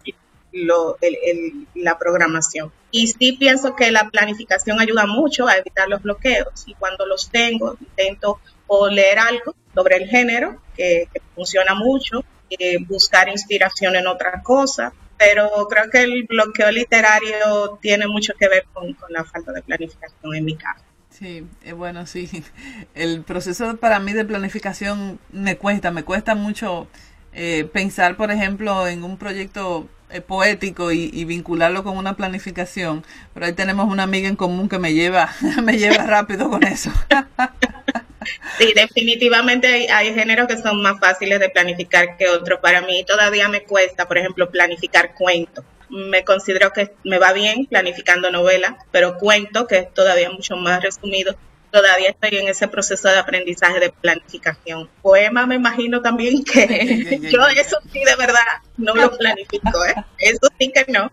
la 1.75 1.99
programación. 1.99 2.73
Y 2.91 3.07
sí 3.07 3.33
pienso 3.33 3.77
que 3.77 3.91
la 3.91 4.11
planificación 4.11 4.81
ayuda 4.81 5.07
mucho 5.07 5.47
a 5.47 5.57
evitar 5.57 5.89
los 5.89 6.03
bloqueos 6.03 6.65
y 6.67 6.75
cuando 6.75 7.07
los 7.07 7.31
tengo 7.31 7.77
intento 7.81 8.41
o 8.67 8.89
leer 8.89 9.19
algo 9.19 9.55
sobre 9.75 9.97
el 9.97 10.09
género 10.09 10.61
que, 10.77 11.09
funciona 11.35 11.75
mucho, 11.75 12.25
eh, 12.59 12.79
buscar 12.87 13.29
inspiración 13.29 13.97
en 13.97 14.07
otra 14.07 14.43
cosa 14.43 14.93
pero 15.21 15.51
creo 15.69 15.91
que 15.91 16.03
el 16.03 16.25
bloqueo 16.25 16.71
literario 16.71 17.79
tiene 17.83 18.09
mucho 18.09 18.33
que 18.39 18.49
ver 18.49 18.65
con, 18.73 18.97
la 19.11 19.23
falta 19.23 19.53
de 19.53 19.61
planificación 19.61 20.35
en 20.35 20.45
mi 20.47 20.57
caso. 20.57 20.83
Sí, 21.11 21.47
eh, 21.63 21.75
bueno, 21.75 22.07
sí. 22.07 22.43
El 22.95 23.23
proceso 23.23 23.77
para 23.77 24.01
mí 24.01 24.15
de 24.15 24.25
planificación 24.25 25.19
me 25.31 25.59
cuesta, 25.59 25.91
me 25.91 26.05
cuesta 26.05 26.35
mucho 26.35 26.89
eh, 27.35 27.69
pensar, 27.71 28.17
por 28.17 28.31
ejemplo, 28.31 28.89
en 28.89 29.05
un 29.05 29.19
proyecto 29.19 29.91
eh, 30.09 30.23
poético 30.23 30.91
y, 30.91 31.25
vincularlo 31.27 31.85
con 31.85 31.99
una 31.99 32.17
planificación. 32.17 33.05
Pero 33.35 33.45
ahí 33.45 33.53
tenemos 33.53 33.93
una 33.93 34.05
amiga 34.05 34.27
en 34.27 34.37
común 34.37 34.71
que 34.71 34.79
me 34.79 34.95
lleva, 34.95 35.35
me 35.63 35.77
lleva 35.77 36.07
rápido 36.07 36.49
con 36.49 36.63
eso. 36.63 36.91
Sí, 38.59 38.73
definitivamente 38.75 39.91
hay, 39.91 40.15
géneros 40.15 40.47
que 40.47 40.59
son 40.59 40.83
más 40.83 40.99
fáciles 41.01 41.41
de 41.41 41.49
planificar 41.49 42.17
que 42.17 42.29
otros. 42.29 42.61
Para 42.61 42.83
mí 42.83 43.05
todavía 43.05 43.49
me 43.49 43.63
cuesta, 43.63 44.07
por 44.07 44.19
ejemplo, 44.19 44.51
planificar 44.51 45.15
cuentos. 45.15 45.65
Me 45.89 46.25
considero 46.25 46.73
que 46.73 46.93
me 47.05 47.19
va 47.19 47.33
bien 47.33 47.67
planificando 47.67 48.31
novelas, 48.31 48.75
pero 48.91 49.17
cuento, 49.17 49.67
que 49.67 49.79
es 49.79 49.95
todavía 49.95 50.31
mucho 50.31 50.57
más 50.57 50.83
resumido, 50.83 51.35
todavía 51.71 52.11
estoy 52.11 52.39
en 52.39 52.49
ese 52.49 52.69
proceso 52.69 53.09
de 53.09 53.19
aprendizaje 53.19 53.81
de 53.81 53.91
planificación. 53.91 54.89
Poema 55.03 55.47
me 55.47 55.57
imagino 55.57 56.03
también 56.03 56.45
que 56.45 57.21
yo 57.31 57.47
eso 57.49 57.79
sí 57.93 58.05
de 58.05 58.17
verdad 58.17 58.41
no 58.77 58.95
lo 58.95 59.17
planifico, 59.17 59.85
¿eh? 59.85 59.95
eso 60.19 60.49
sí 60.59 60.73
que 60.73 60.91
no. 60.93 61.11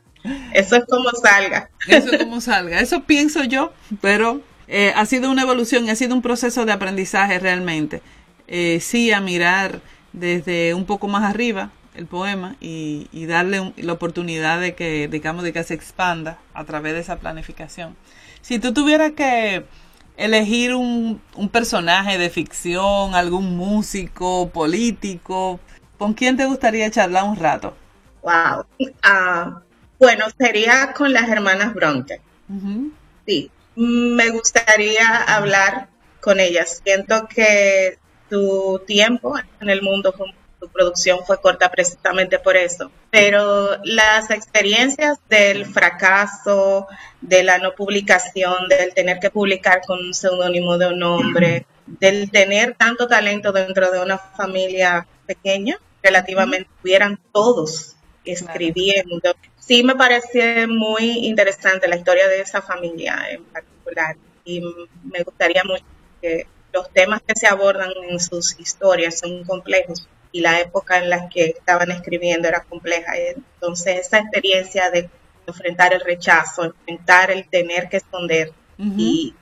Eso 0.53 0.75
es 0.75 0.85
como 0.85 1.09
salga. 1.11 1.69
Eso 1.87 2.11
es 2.11 2.23
como 2.23 2.41
salga. 2.41 2.81
Eso 2.81 3.03
pienso 3.03 3.43
yo, 3.45 3.71
pero 4.01 4.41
eh, 4.67 4.93
ha 4.95 5.05
sido 5.05 5.31
una 5.31 5.43
evolución, 5.43 5.89
ha 5.89 5.95
sido 5.95 6.15
un 6.15 6.21
proceso 6.21 6.65
de 6.65 6.71
aprendizaje 6.71 7.39
realmente. 7.39 8.01
Eh, 8.47 8.79
sí, 8.81 9.12
a 9.12 9.21
mirar 9.21 9.81
desde 10.13 10.74
un 10.74 10.86
poco 10.86 11.07
más 11.07 11.24
arriba 11.24 11.71
el 11.95 12.05
poema 12.05 12.55
y, 12.59 13.07
darle 13.27 13.74
la 13.77 13.93
oportunidad 13.93 14.59
de 14.59 14.75
que, 14.75 15.07
digamos, 15.07 15.43
de 15.43 15.51
que 15.51 15.63
se 15.63 15.74
expanda 15.74 16.38
a 16.53 16.63
través 16.63 16.93
de 16.93 17.00
esa 17.00 17.17
planificación. 17.17 17.95
Si 18.41 18.59
tú 18.59 18.74
tuvieras 18.74 19.13
que 19.13 19.65
elegir 20.15 20.75
un, 20.75 21.21
un 21.36 21.50
personaje 21.50 22.17
de 22.17 22.29
ficción, 22.29 23.15
algún 23.15 23.57
músico, 23.57 24.50
político, 24.50 25.59
¿con 25.97 26.13
quién 26.13 26.38
te 26.38 26.45
gustaría 26.45 26.89
charlar 26.91 27.24
un 27.24 27.36
rato? 27.36 27.74
Wow. 28.21 28.65
Ah, 29.03 29.62
bueno, 30.00 30.25
sería 30.38 30.93
con 30.93 31.13
las 31.13 31.27
hermanas 31.29 31.74
Bronte. 31.74 32.21
Sí, 33.25 33.51
me 33.77 34.31
gustaría 34.31 35.17
hablar 35.17 35.89
con 36.19 36.39
ellas. 36.39 36.81
Siento 36.84 37.27
que 37.27 38.00
tu 38.27 38.81
tiempo 38.88 39.36
en 39.62 39.69
el 39.69 39.84
mundo, 39.84 40.13
tu 40.60 40.67
producción 40.69 41.19
fue 41.25 41.39
corta 41.39 41.69
precisamente 41.69 42.39
por 42.39 42.57
eso. 42.57 42.91
Pero 43.12 43.77
las 43.84 44.31
experiencias 44.31 45.19
del 45.29 45.65
fracaso, 45.67 46.88
de 47.22 47.43
la 47.43 47.60
no 47.60 47.75
publicación, 47.75 48.67
del 48.67 48.96
tener 48.96 49.19
que 49.19 49.29
publicar 49.29 49.81
con 49.86 50.00
un 50.00 50.13
seudónimo 50.15 50.79
de 50.79 50.88
un 50.88 51.03
hombre, 51.03 51.67
del 51.86 52.31
tener 52.31 52.74
tanto 52.74 53.07
talento 53.07 53.51
dentro 53.51 53.91
de 53.91 54.00
una 54.00 54.17
familia 54.17 55.07
pequeña, 55.27 55.77
relativamente, 56.01 56.69
hubieran 56.84 57.19
todos 57.31 57.96
escribiendo. 58.31 59.36
Sí 59.60 59.84
me 59.84 59.96
parece 59.96 60.67
muy 60.67 61.25
interesante 61.27 61.88
la 61.88 61.98
historia 61.98 62.27
de 62.27 62.41
esa 62.41 62.62
familia 62.62 63.27
en 63.29 63.43
particular 63.46 64.15
y 64.46 64.62
me 65.03 65.24
gustaría 65.24 65.63
mucho 65.63 65.84
que 66.22 66.48
los 66.74 66.89
temas 66.91 67.22
que 67.22 67.36
se 67.36 67.48
abordan 67.48 67.91
en 68.10 68.19
sus 68.19 68.60
historias 68.60 69.19
son 69.19 69.43
complejos 69.43 70.07
y 70.31 70.41
la 70.41 70.60
época 70.60 70.98
en 70.98 71.10
la 71.10 71.29
que 71.29 71.46
estaban 71.46 71.91
escribiendo 71.91 72.48
era 72.48 72.63
compleja. 72.63 73.13
Entonces 73.17 74.07
esa 74.07 74.19
experiencia 74.19 74.89
de 74.89 75.10
enfrentar 75.46 75.93
el 75.93 76.01
rechazo, 76.01 76.63
enfrentar 76.63 77.31
el 77.31 77.48
tener 77.48 77.89
que 77.89 77.98
esconder 77.98 78.51
y, 78.77 79.34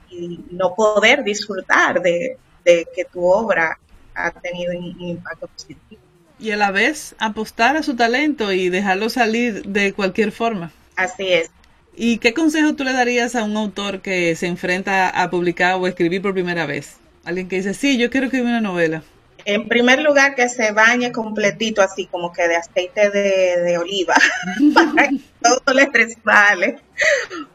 no 0.51 0.73
poder 0.73 1.25
disfrutar 1.25 2.01
de, 2.01 2.37
que 2.63 3.05
tu 3.11 3.25
obra 3.25 3.77
ha 4.13 4.31
tenido 4.31 4.77
un 4.77 4.95
impacto 5.01 5.47
positivo 5.47 6.04
y 6.39 6.51
a 6.51 6.57
la 6.57 6.71
vez 6.71 7.15
apostar 7.19 7.77
a 7.77 7.83
su 7.83 7.95
talento 7.95 8.51
y 8.51 8.69
dejarlo 8.69 9.09
salir 9.09 9.63
de 9.63 9.93
cualquier 9.93 10.31
forma. 10.31 10.71
Así 10.95 11.27
es. 11.27 11.49
¿Y 11.95 12.17
qué 12.17 12.33
consejo 12.33 12.75
tú 12.75 12.83
le 12.83 12.93
darías 12.93 13.35
a 13.35 13.43
un 13.43 13.55
autor 13.55 14.01
que 14.01 14.35
se 14.35 14.47
enfrenta 14.47 15.09
a 15.09 15.29
publicar 15.29 15.75
o 15.75 15.87
escribir 15.87 16.21
por 16.21 16.33
primera 16.33 16.65
vez? 16.65 16.97
Alguien 17.23 17.47
que 17.47 17.57
dice, 17.57 17.73
sí, 17.73 17.97
yo 17.97 18.09
quiero 18.09 18.25
escribir 18.25 18.49
una 18.49 18.61
novela. 18.61 19.03
En 19.45 19.67
primer 19.67 20.01
lugar, 20.01 20.35
que 20.35 20.49
se 20.49 20.71
bañe 20.71 21.11
completito, 21.11 21.81
así 21.81 22.07
como 22.07 22.33
que 22.33 22.47
de 22.47 22.55
aceite 22.55 23.11
de, 23.11 23.77
oliva, 23.77 24.15
para 24.73 25.09
que 25.09 25.19
todo 25.41 25.73
le 25.73 25.85
resbale, 25.85 26.79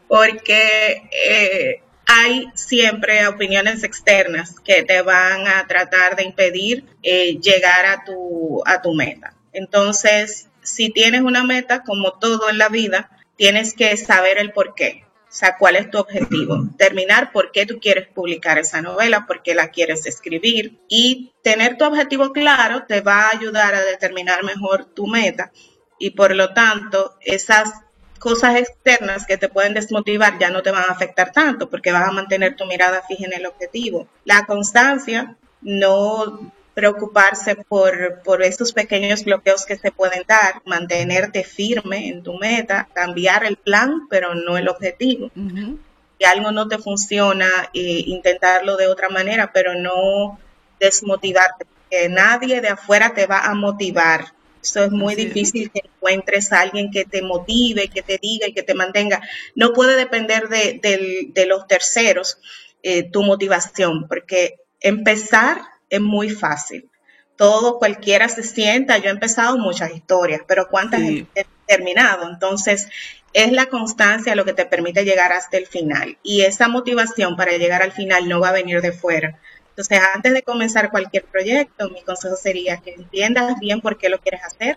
porque 0.09 1.03
eh, 1.29 1.83
hay 2.12 2.50
siempre 2.55 3.29
opiniones 3.29 3.85
externas 3.85 4.59
que 4.59 4.83
te 4.83 5.00
van 5.00 5.47
a 5.47 5.64
tratar 5.69 6.17
de 6.17 6.25
impedir 6.25 6.85
eh, 7.05 7.38
llegar 7.38 7.87
a 7.87 8.05
tu, 8.05 8.62
a 8.67 8.83
tu 8.83 8.95
meta. 8.95 9.37
Entonces, 9.52 10.49
si 10.61 10.90
tienes 10.90 11.21
una 11.21 11.45
meta, 11.45 11.85
como 11.85 12.19
todo 12.19 12.50
en 12.50 12.59
la 12.59 12.69
vida, 12.69 13.11
tienes 13.37 13.75
que 13.75 13.97
saber 13.97 14.38
el 14.38 14.52
por 14.52 14.75
qué. 14.75 15.05
O 15.05 15.33
sea, 15.33 15.57
cuál 15.57 15.76
es 15.76 15.88
tu 15.88 15.99
objetivo. 15.99 16.69
Terminar 16.76 17.31
por 17.31 17.52
qué 17.52 17.64
tú 17.64 17.79
quieres 17.79 18.09
publicar 18.09 18.59
esa 18.59 18.83
novela, 18.83 19.26
por 19.29 19.45
qué 19.45 19.55
la 19.55 19.69
quieres 19.69 20.05
escribir. 20.05 20.81
Y 20.88 21.33
tener 21.45 21.79
tu 21.79 21.85
objetivo 21.85 22.33
claro 22.33 22.87
te 22.88 23.02
va 23.02 23.26
a 23.26 23.37
ayudar 23.37 23.76
a 23.76 23.85
determinar 23.85 24.43
mejor 24.43 24.85
tu 24.85 25.07
meta. 25.07 25.52
Y 26.00 26.11
por 26.11 26.35
lo 26.35 26.55
tanto, 26.55 27.17
esas 27.21 27.73
cosas 28.21 28.57
externas 28.57 29.27
que 29.27 29.37
te 29.37 29.49
pueden 29.49 29.75
desmotivar 29.75 30.39
ya 30.39 30.50
no 30.50 30.62
te 30.62 30.71
van 30.71 30.85
a 30.89 30.93
afectar 30.93 31.33
tanto 31.33 31.69
porque 31.69 31.91
vas 31.91 32.09
a 32.09 32.12
mantener 32.12 32.55
tu 32.55 32.67
mirada 32.67 33.03
fija 33.03 33.25
en 33.25 33.33
el 33.33 33.47
objetivo. 33.47 34.07
La 34.25 34.47
constancia, 34.47 35.37
no 35.62 36.53
preocuparse 36.75 37.57
por, 37.57 38.23
por 38.23 38.43
estos 38.43 38.73
pequeños 38.73 39.25
bloqueos 39.25 39.67
que 39.67 39.77
se 39.77 39.91
pueden 39.91 40.23
dar, 40.29 40.62
mantenerte 40.65 41.43
firme 41.43 42.09
en 42.09 42.23
tu 42.23 42.35
meta, 42.35 42.89
cambiar 42.95 43.45
el 43.45 43.57
plan, 43.57 44.07
pero 44.09 44.35
no 44.35 44.57
el 44.57 44.69
objetivo. 44.69 45.31
Si 45.35 46.25
algo 46.25 46.53
no 46.53 46.69
te 46.69 46.79
funciona, 46.79 47.47
eh, 47.75 48.05
intentarlo 48.07 48.77
de 48.77 48.87
otra 48.87 49.09
manera, 49.09 49.50
pero 49.53 49.75
no 49.75 50.39
desmotivarte, 50.79 51.67
porque 51.67 52.09
nadie 52.09 52.61
de 52.61 52.69
afuera 52.69 53.15
te 53.15 53.27
va 53.27 53.41
a 53.41 53.55
motivar 53.55 54.27
eso 54.62 54.85
es 54.85 54.90
muy 54.90 55.14
difícil 55.14 55.71
que 55.71 55.83
encuentres 55.85 56.52
a 56.52 56.61
alguien 56.61 56.90
que 56.90 57.05
te 57.05 57.23
motive, 57.23 57.88
que 57.88 58.02
te 58.02 58.19
diga 58.19 58.47
y 58.47 58.52
que 58.52 58.62
te 58.62 58.75
mantenga. 58.75 59.23
No 59.55 59.73
puede 59.73 59.97
depender 59.97 60.49
de, 60.49 61.47
los 61.47 61.67
terceros 61.67 62.38
eh, 62.83 63.11
tu 63.11 63.23
motivación, 63.23 64.07
porque 64.09 64.57
empezar 64.81 65.62
es 65.88 66.00
muy 66.00 66.31
fácil. 66.31 66.88
Todo, 67.37 67.79
cualquiera 67.79 68.29
se 68.29 68.43
sienta. 68.43 68.99
Yo 68.99 69.07
he 69.07 69.12
empezado 69.12 69.57
muchas 69.57 69.95
historias, 69.95 70.43
pero 70.47 70.69
¿cuántas 70.69 71.00
he 71.00 71.26
terminado? 71.67 72.29
Entonces, 72.29 72.88
es 73.33 73.52
la 73.52 73.67
constancia 73.67 74.35
lo 74.35 74.45
que 74.45 74.52
te 74.52 74.67
permite 74.67 75.05
llegar 75.05 75.33
hasta 75.33 75.57
el 75.57 75.67
final. 75.67 76.19
Y 76.23 76.43
esa 76.43 76.69
motivación 76.69 77.37
para 77.37 77.57
llegar 77.57 77.83
al 77.83 77.93
final 77.93 78.29
no 78.29 78.40
va 78.40 78.50
a 78.50 78.52
venir 78.52 78.83
de 78.83 78.93
fuera 78.93 79.40
entonces, 79.81 80.09
antes 80.15 80.35
de 80.35 80.43
comenzar 80.43 80.91
cualquier 80.91 81.25
proyecto, 81.25 81.89
mi 81.89 82.03
consejo 82.03 82.37
sería 82.37 82.77
que 82.77 82.93
entiendas 82.93 83.59
bien 83.59 83.81
por 83.81 83.97
qué 83.97 84.11
lo 84.11 84.19
quieres 84.21 84.43
hacer 84.45 84.77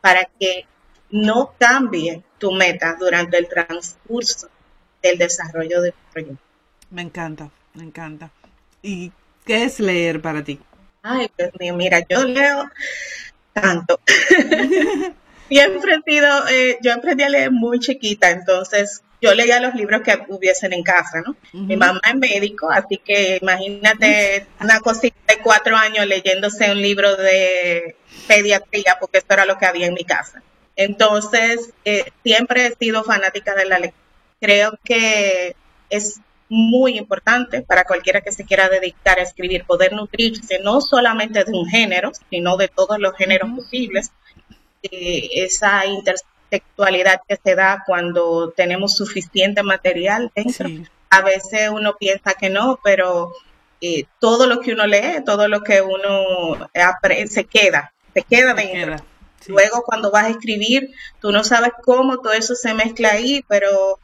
para 0.00 0.28
que 0.40 0.66
no 1.08 1.54
cambie 1.56 2.24
tu 2.38 2.50
meta 2.50 2.96
durante 2.98 3.38
el 3.38 3.46
transcurso 3.46 4.48
del 5.02 5.18
desarrollo 5.18 5.82
del 5.82 5.94
proyecto. 6.12 6.42
Me 6.90 7.02
encanta, 7.02 7.50
me 7.74 7.84
encanta. 7.84 8.32
¿Y 8.82 9.12
qué 9.44 9.62
es 9.62 9.78
leer 9.78 10.20
para 10.20 10.42
ti? 10.42 10.58
Ay, 11.02 11.30
Dios 11.38 11.50
mío, 11.60 11.76
mira, 11.76 12.00
yo 12.08 12.24
leo 12.24 12.68
tanto. 13.52 14.00
Siempre 15.48 15.94
he 15.94 16.10
sido, 16.10 16.48
eh, 16.48 16.78
yo 16.82 16.92
aprendí 16.92 17.22
a 17.22 17.28
leer 17.28 17.52
muy 17.52 17.78
chiquita, 17.78 18.30
entonces 18.30 19.04
yo 19.20 19.34
leía 19.34 19.60
los 19.60 19.74
libros 19.74 20.02
que 20.02 20.18
hubiesen 20.28 20.72
en 20.72 20.82
casa, 20.82 21.22
¿no? 21.24 21.36
Mi 21.52 21.76
mamá 21.76 22.00
es 22.08 22.14
médico, 22.14 22.70
así 22.70 22.98
que 22.98 23.38
imagínate 23.40 24.46
una 24.60 24.80
cosita 24.80 25.16
de 25.28 25.42
cuatro 25.42 25.76
años 25.76 26.06
leyéndose 26.06 26.70
un 26.70 26.80
libro 26.80 27.16
de 27.16 27.96
pediatría, 28.26 28.96
porque 28.98 29.18
eso 29.18 29.26
era 29.30 29.44
lo 29.44 29.58
que 29.58 29.66
había 29.66 29.86
en 29.86 29.94
mi 29.94 30.04
casa. 30.04 30.42
Entonces, 30.76 31.70
eh, 31.84 32.10
siempre 32.22 32.66
he 32.66 32.74
sido 32.74 33.04
fanática 33.04 33.54
de 33.54 33.66
la 33.66 33.78
lectura. 33.78 34.04
Creo 34.40 34.78
que 34.82 35.54
es 35.90 36.20
muy 36.48 36.98
importante 36.98 37.62
para 37.62 37.84
cualquiera 37.84 38.22
que 38.22 38.32
se 38.32 38.44
quiera 38.44 38.68
dedicar 38.68 39.18
a 39.18 39.22
escribir, 39.22 39.64
poder 39.64 39.92
nutrirse 39.92 40.58
no 40.60 40.80
solamente 40.80 41.44
de 41.44 41.52
un 41.52 41.66
género, 41.66 42.12
sino 42.30 42.56
de 42.56 42.68
todos 42.68 42.98
los 42.98 43.14
géneros 43.16 43.50
posibles. 43.54 44.10
Eh, 44.82 45.44
esa 45.44 45.84
intersección 45.84 46.29
textualidad 46.50 47.20
que 47.26 47.38
se 47.42 47.54
da 47.54 47.82
cuando 47.86 48.50
tenemos 48.50 48.96
suficiente 48.96 49.62
material 49.62 50.30
dentro. 50.34 50.68
A 51.08 51.22
veces 51.22 51.70
uno 51.70 51.96
piensa 51.96 52.34
que 52.34 52.50
no, 52.50 52.78
pero 52.84 53.32
eh, 53.80 54.04
todo 54.18 54.46
lo 54.46 54.60
que 54.60 54.72
uno 54.72 54.86
lee, 54.86 55.22
todo 55.24 55.48
lo 55.48 55.62
que 55.62 55.80
uno 55.80 56.68
aprende, 56.74 57.28
se 57.28 57.44
queda, 57.44 57.92
se 58.12 58.22
queda 58.22 58.54
dentro. 58.54 58.96
Luego 59.46 59.82
cuando 59.82 60.10
vas 60.10 60.24
a 60.24 60.30
escribir, 60.30 60.90
tú 61.20 61.32
no 61.32 61.42
sabes 61.44 61.72
cómo 61.82 62.18
todo 62.18 62.32
eso 62.32 62.54
se 62.54 62.74
mezcla 62.74 63.12
ahí, 63.12 63.42
pero 63.48 63.98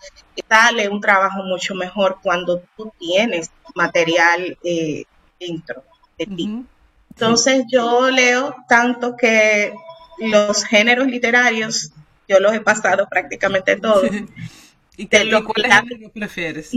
sale 0.49 0.88
un 0.88 1.00
trabajo 1.00 1.43
mucho 1.43 1.75
mejor 1.75 2.19
cuando 2.23 2.62
tú 2.76 2.93
tienes 2.99 3.50
material 3.75 4.57
eh, 4.65 5.05
dentro 5.38 5.85
de 6.19 6.26
ti. 6.26 6.65
Entonces 7.11 7.65
yo 7.71 8.11
leo 8.11 8.57
tanto 8.69 9.17
que 9.17 9.75
los 10.19 10.65
géneros 10.65 11.07
literarios, 11.07 11.93
yo 12.28 12.40
los 12.40 12.54
he 12.54 12.61
pasado 12.61 13.09
prácticamente 13.09 13.76
todos. 13.76 14.11
¿Y, 14.97 15.06
qué, 15.06 15.30
cuáles 15.45 15.75
géneros 15.75 16.12
prefieres? 16.12 16.71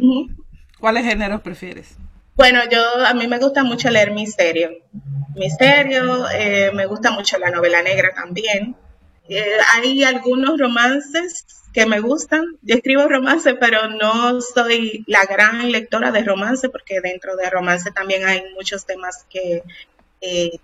¿Cuáles 0.80 1.06
géneros 1.06 1.42
prefieres? 1.42 1.96
Bueno, 2.36 2.62
yo 2.70 3.06
a 3.06 3.14
mí 3.14 3.28
me 3.28 3.38
gusta 3.38 3.64
mucho 3.64 3.90
leer 3.90 4.12
misterio. 4.12 4.70
Misterio, 5.36 6.30
eh, 6.30 6.72
me 6.74 6.86
gusta 6.86 7.12
mucho 7.12 7.38
la 7.38 7.52
novela 7.52 7.82
negra 7.82 8.14
también. 8.14 8.76
Eh, 9.28 9.58
hay 9.74 10.04
algunos 10.04 10.60
romances 10.60 11.46
que 11.74 11.86
me 11.86 12.00
gustan. 12.00 12.46
Yo 12.62 12.76
escribo 12.76 13.08
romance, 13.08 13.56
pero 13.56 13.90
no 13.90 14.42
soy 14.42 15.04
la 15.08 15.26
gran 15.26 15.72
lectora 15.72 16.12
de 16.12 16.24
romance, 16.24 16.70
porque 16.70 17.02
dentro 17.02 17.36
de 17.36 17.50
romance 17.50 17.92
también 17.92 18.26
hay 18.26 18.44
muchos 18.56 18.86
temas 18.86 19.26
que, 19.30 19.64
eh, 20.22 20.60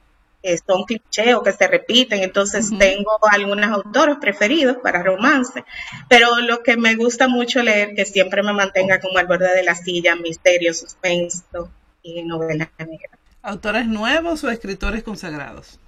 son 0.65 0.83
cliché 0.83 1.35
o 1.35 1.43
que 1.43 1.51
se 1.51 1.67
repiten. 1.67 2.23
Entonces 2.23 2.69
tengo 2.77 3.11
algunos 3.29 3.69
autores 3.71 4.17
preferidos 4.19 4.77
para 4.83 5.03
romance, 5.03 5.63
pero 6.09 6.37
lo 6.41 6.63
que 6.63 6.77
me 6.77 6.95
gusta 6.95 7.27
mucho 7.27 7.61
leer, 7.63 7.95
que 7.95 8.05
siempre 8.05 8.43
me 8.43 8.53
mantenga 8.53 8.99
como 8.99 9.17
al 9.17 9.27
borde 9.27 9.53
de 9.55 9.63
la 9.63 9.75
silla, 9.75 10.15
misterio, 10.15 10.73
suspenso 10.73 11.69
y 12.01 12.23
novela 12.23 12.69
negra. 12.77 13.17
¿Autores 13.41 13.87
nuevos 13.87 14.43
o 14.43 14.49
escritores 14.49 15.03
consagrados? 15.03 15.79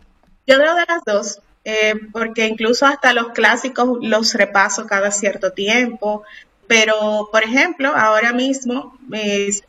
Yo 0.46 0.58
veo 0.58 0.76
de 0.76 0.86
las 0.88 1.04
dos. 1.06 1.42
Eh, 1.70 1.96
porque 2.14 2.48
incluso 2.48 2.86
hasta 2.86 3.12
los 3.12 3.34
clásicos 3.34 3.98
los 4.02 4.34
repaso 4.36 4.86
cada 4.88 5.12
cierto 5.12 5.52
tiempo. 5.52 6.24
Pero, 6.68 7.30
por 7.32 7.44
ejemplo, 7.44 7.94
ahora 7.96 8.34
mismo, 8.34 8.98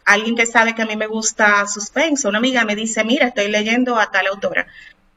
alguien 0.04 0.34
que 0.34 0.46
sabe 0.46 0.74
que 0.74 0.82
a 0.82 0.86
mí 0.86 0.96
me 0.96 1.06
gusta 1.06 1.66
suspenso, 1.66 2.28
una 2.28 2.38
amiga 2.38 2.64
me 2.64 2.74
dice, 2.74 3.04
mira, 3.04 3.28
estoy 3.28 3.48
leyendo 3.50 3.96
a 3.96 4.10
tal 4.10 4.26
autora. 4.26 4.66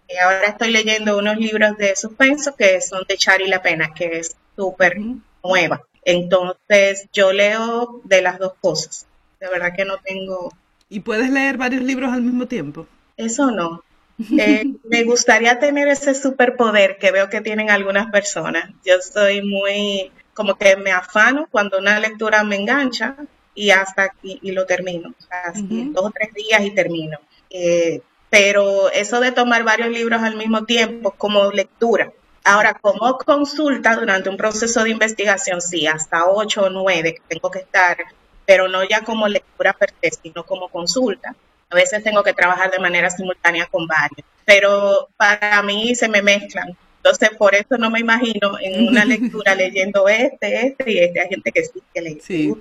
Y 0.07 0.17
ahora 0.17 0.47
estoy 0.47 0.71
leyendo 0.71 1.17
unos 1.17 1.37
libros 1.37 1.77
de 1.77 1.95
suspenso 1.95 2.55
que 2.55 2.81
son 2.81 3.03
de 3.07 3.17
Chari 3.17 3.47
La 3.47 3.61
Pena, 3.61 3.93
que 3.93 4.19
es 4.19 4.35
súper 4.55 4.97
nueva. 5.43 5.83
Entonces, 6.03 7.07
yo 7.13 7.31
leo 7.31 8.01
de 8.03 8.21
las 8.21 8.37
dos 8.37 8.53
cosas. 8.59 9.07
De 9.39 9.49
verdad 9.49 9.73
que 9.75 9.85
no 9.85 9.97
tengo... 9.97 10.53
¿Y 10.89 10.99
puedes 10.99 11.29
leer 11.29 11.57
varios 11.57 11.81
libros 11.81 12.11
al 12.11 12.21
mismo 12.21 12.47
tiempo? 12.47 12.87
Eso 13.17 13.51
no. 13.51 13.83
Eh, 14.37 14.65
me 14.83 15.03
gustaría 15.03 15.57
tener 15.57 15.87
ese 15.87 16.13
superpoder 16.13 16.97
que 16.99 17.11
veo 17.11 17.29
que 17.29 17.41
tienen 17.41 17.71
algunas 17.71 18.11
personas. 18.11 18.69
Yo 18.85 19.01
soy 19.01 19.41
muy, 19.41 20.11
como 20.33 20.55
que 20.55 20.75
me 20.75 20.91
afano 20.91 21.47
cuando 21.51 21.79
una 21.79 21.99
lectura 21.99 22.43
me 22.43 22.55
engancha 22.55 23.15
y 23.53 23.71
hasta 23.71 24.03
aquí 24.03 24.39
y 24.41 24.51
lo 24.51 24.65
termino. 24.65 25.13
dos 25.55 26.05
o 26.05 26.11
tres 26.11 26.33
días 26.33 26.61
y 26.61 26.71
termino. 26.71 27.19
Eh, 27.49 28.01
pero 28.29 28.89
eso 28.91 29.19
de 29.19 29.31
tomar 29.31 29.63
varios 29.63 29.89
libros 29.89 30.21
al 30.21 30.35
mismo 30.35 30.65
tiempo 30.65 31.11
como 31.11 31.51
lectura. 31.51 32.11
Ahora, 32.43 32.73
como 32.73 33.17
consulta 33.17 33.95
durante 33.95 34.29
un 34.29 34.37
proceso 34.37 34.83
de 34.83 34.89
investigación, 34.89 35.61
sí, 35.61 35.85
hasta 35.85 36.25
ocho 36.25 36.63
o 36.63 36.69
nueve 36.69 37.13
que 37.15 37.21
tengo 37.27 37.51
que 37.51 37.59
estar, 37.59 37.97
pero 38.45 38.67
no 38.67 38.83
ya 38.83 39.01
como 39.03 39.27
lectura 39.27 39.73
per 39.73 39.93
se, 40.01 40.11
sino 40.23 40.43
como 40.45 40.69
consulta 40.69 41.35
a 41.71 41.75
veces 41.75 42.03
tengo 42.03 42.21
que 42.21 42.33
trabajar 42.33 42.69
de 42.69 42.79
manera 42.79 43.09
simultánea 43.09 43.65
con 43.65 43.87
varios, 43.87 44.27
pero 44.45 45.09
para 45.17 45.61
mí 45.63 45.95
se 45.95 46.09
me 46.09 46.21
mezclan. 46.21 46.77
Entonces, 47.03 47.31
por 47.37 47.55
eso 47.55 47.77
no 47.79 47.89
me 47.89 47.99
imagino 47.99 48.57
en 48.61 48.87
una 48.87 49.03
lectura 49.05 49.55
leyendo 49.55 50.07
este, 50.07 50.67
este 50.67 50.91
y 50.91 50.99
este. 50.99 51.19
Hay 51.19 51.29
gente 51.29 51.51
que 51.51 51.63
sí 51.63 51.81
que 51.93 52.01
le 52.01 52.19
sí. 52.21 52.53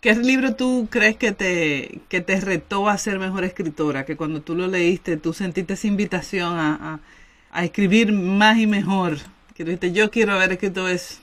¿Qué 0.00 0.14
libro 0.14 0.54
tú 0.54 0.86
crees 0.88 1.16
que 1.16 1.32
te, 1.32 2.00
que 2.08 2.20
te 2.20 2.40
retó 2.40 2.88
a 2.88 2.96
ser 2.98 3.18
mejor 3.18 3.42
escritora? 3.42 4.04
Que 4.04 4.16
cuando 4.16 4.42
tú 4.42 4.54
lo 4.54 4.68
leíste, 4.68 5.16
tú 5.16 5.32
sentiste 5.32 5.74
esa 5.74 5.88
invitación 5.88 6.56
a, 6.56 7.00
a, 7.50 7.64
escribir 7.64 8.12
más 8.12 8.58
y 8.58 8.68
mejor. 8.68 9.16
Que 9.56 9.64
dijiste, 9.64 9.90
yo 9.90 10.08
quiero 10.12 10.34
haber 10.34 10.52
escrito 10.52 10.86
eso. 10.86 11.16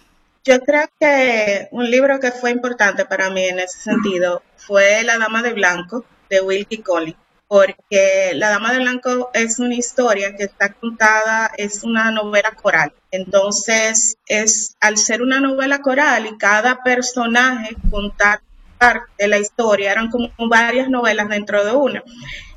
Yo 0.43 0.59
creo 0.59 0.89
que 0.99 1.69
un 1.71 1.89
libro 1.89 2.19
que 2.19 2.31
fue 2.31 2.51
importante 2.51 3.05
para 3.05 3.29
mí 3.29 3.45
en 3.45 3.59
ese 3.59 3.79
sentido 3.79 4.43
fue 4.57 5.03
La 5.03 5.17
Dama 5.17 5.41
de 5.41 5.53
Blanco 5.53 6.03
de 6.29 6.41
Wilkie 6.41 6.81
Collins, 6.81 7.17
porque 7.47 8.31
La 8.33 8.49
Dama 8.49 8.73
de 8.73 8.79
Blanco 8.79 9.29
es 9.33 9.59
una 9.59 9.75
historia 9.75 10.35
que 10.35 10.43
está 10.43 10.73
contada, 10.73 11.51
es 11.57 11.83
una 11.83 12.11
novela 12.11 12.51
coral. 12.51 12.93
Entonces, 13.11 14.17
es 14.27 14.75
al 14.79 14.97
ser 14.97 15.21
una 15.21 15.39
novela 15.39 15.81
coral 15.81 16.25
y 16.25 16.37
cada 16.37 16.83
personaje 16.83 17.75
contar 17.89 18.41
parte 18.77 19.11
de 19.19 19.27
la 19.27 19.37
historia, 19.37 19.91
eran 19.91 20.09
como 20.09 20.29
varias 20.49 20.89
novelas 20.89 21.29
dentro 21.29 21.63
de 21.63 21.71
una. 21.71 22.03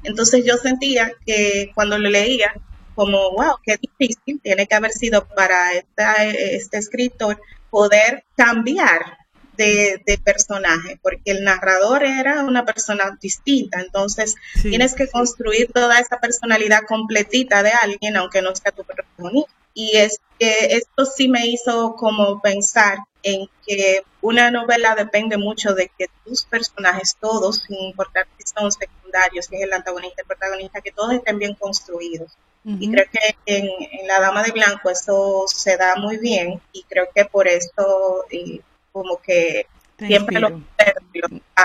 Entonces 0.03 0.45
yo 0.45 0.57
sentía 0.57 1.13
que 1.25 1.71
cuando 1.75 1.99
lo 1.99 2.09
leía, 2.09 2.55
como, 2.95 3.31
wow, 3.31 3.57
qué 3.63 3.77
difícil 3.77 4.41
tiene 4.43 4.67
que 4.67 4.75
haber 4.75 4.91
sido 4.91 5.27
para 5.29 5.73
este 5.75 6.79
escritor 6.79 7.41
poder 7.71 8.25
cambiar 8.37 9.18
de, 9.59 10.21
personaje, 10.25 10.99
porque 11.03 11.33
el 11.33 11.45
narrador 11.45 12.05
era 12.05 12.45
una 12.45 12.65
persona 12.65 13.19
distinta, 13.21 13.81
entonces 13.81 14.37
tienes 14.63 14.95
que 14.95 15.09
construir 15.09 15.71
toda 15.73 15.99
esa 15.99 16.21
personalidad 16.21 16.83
completita 16.87 17.63
de 17.63 17.71
alguien, 17.71 18.17
aunque 18.17 18.41
no 18.41 18.55
sea 18.55 18.73
tu 18.73 18.85
protagonista. 18.85 19.53
Y 19.75 19.97
es 19.97 20.21
que 20.39 20.77
esto 20.77 21.05
sí 21.05 21.29
me 21.29 21.47
hizo 21.47 21.95
como 21.97 22.41
pensar 22.41 22.99
en 23.23 23.49
que 23.67 24.03
una 24.21 24.51
novela 24.51 24.95
depende 24.95 25.37
mucho 25.37 25.75
de 25.75 25.91
que 25.97 26.07
tus 26.25 26.45
personajes, 26.45 27.17
todos, 27.21 27.63
sin 27.67 27.79
importar 27.79 28.27
si 28.39 28.45
son 28.53 28.73
secundarios, 28.73 29.47
si 29.47 29.57
es 29.57 29.63
el 29.63 29.73
antagonista, 29.73 30.23
el 30.23 30.27
protagonista, 30.27 30.81
que 30.81 30.93
todos 30.93 31.13
estén 31.13 31.39
bien 31.39 31.55
construidos. 31.55 32.33
Y 32.65 32.91
creo 32.91 33.07
que 33.11 33.37
en, 33.47 34.07
La 34.07 34.21
Dama 34.21 34.43
de 34.43 34.51
Blanco 34.51 34.91
eso 34.91 35.45
se 35.47 35.79
da 35.79 35.97
muy 35.97 36.19
bien 36.19 36.61
y 36.73 36.83
creo 36.83 37.09
que 37.15 37.25
por 37.25 37.49
eso 37.49 38.27
eh, 38.31 38.61
como 38.93 39.21
que 39.21 39.67
siempre 39.99 40.41
lo, 40.41 40.63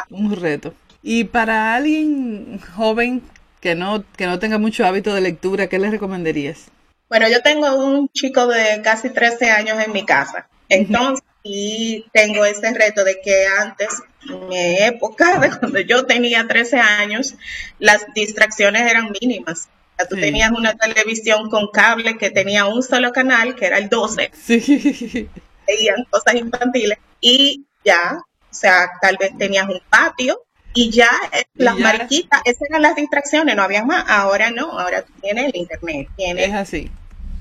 Un 0.10 0.36
reto. 0.36 0.74
Y 1.02 1.26
para 1.26 1.76
alguien 1.76 2.60
joven 2.76 3.22
que 3.60 3.76
no, 3.76 4.04
que 4.18 4.26
no 4.26 4.40
tenga 4.40 4.58
mucho 4.58 4.86
hábito 4.86 5.14
de 5.14 5.22
lectura, 5.22 5.68
¿qué 5.68 5.80
le 5.80 5.90
recomendarías? 5.90 6.66
Bueno, 7.10 7.30
yo 7.30 7.42
tengo 7.42 7.76
un 7.76 8.10
chico 8.10 8.48
de 8.48 8.82
casi 8.84 9.10
13 9.10 9.52
años 9.52 9.80
en 9.86 9.92
mi 9.92 10.06
casa. 10.06 10.48
Entonces, 10.70 11.24
y 11.44 12.06
tengo 12.14 12.46
ese 12.46 12.74
reto 12.74 13.04
de 13.04 13.20
que 13.22 13.46
antes, 13.46 13.90
en 14.30 14.48
mi 14.48 14.78
época, 14.80 15.40
de 15.42 15.50
cuando 15.60 15.80
yo 15.82 16.06
tenía 16.06 16.48
13 16.48 16.80
años, 16.80 17.36
las 17.80 18.06
distracciones 18.16 18.90
eran 18.90 19.12
mínimas. 19.22 19.68
tú 20.10 20.16
tenías 20.16 20.52
una 20.52 20.74
televisión 20.74 21.50
con 21.50 21.68
cable 21.68 22.18
que 22.18 22.32
tenía 22.32 22.66
un 22.66 22.82
solo 22.82 23.12
canal, 23.12 23.56
que 23.56 23.66
era 23.66 23.78
el 23.78 23.90
12. 23.90 24.32
Sí. 24.34 25.30
Veían 25.67 26.04
cosas 26.10 26.36
infantiles 26.36 26.97
y 27.19 27.65
ya, 27.84 28.17
o 28.17 28.54
sea, 28.54 28.91
tal 29.02 29.17
vez 29.17 29.38
tenías 29.38 29.67
un 29.67 29.82
patio 29.89 30.41
y 30.73 30.89
ya 30.89 31.10
eh, 31.32 31.43
las 31.56 31.78
mariquitas, 31.78 32.41
esas 32.45 32.63
eran 32.69 32.82
las 32.82 32.95
distracciones, 32.95 33.56
no 33.56 33.63
había 33.63 33.84
más. 33.84 34.06
Ahora 34.08 34.49
no, 34.49 34.80
ahora 34.80 35.04
tú 35.04 35.13
tienes 35.21 35.45
el 35.45 35.56
internet, 35.56 36.10
tienes 36.15 36.54
así. 36.54 36.89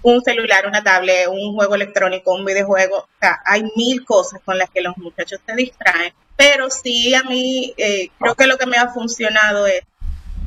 un 0.03 0.23
celular, 0.23 0.67
una 0.67 0.83
tablet, 0.83 1.29
un 1.29 1.55
juego 1.55 1.75
electrónico, 1.75 2.35
un 2.35 2.45
videojuego, 2.45 2.99
o 2.99 3.09
sea, 3.21 3.41
hay 3.47 3.63
mil 3.77 4.05
cosas 4.05 4.41
con 4.45 4.59
las 4.59 4.69
que 4.71 4.83
los 4.83 4.97
muchachos 4.99 5.41
se 5.47 5.55
distraen. 5.55 6.13
Pero 6.37 6.71
sí, 6.71 7.15
a 7.15 7.23
mí 7.23 7.73
eh, 7.77 8.11
creo 8.19 8.35
que 8.35 8.47
lo 8.47 8.59
que 8.59 8.67
me 8.67 8.77
ha 8.77 8.89
funcionado 8.89 9.67
es, 9.67 9.83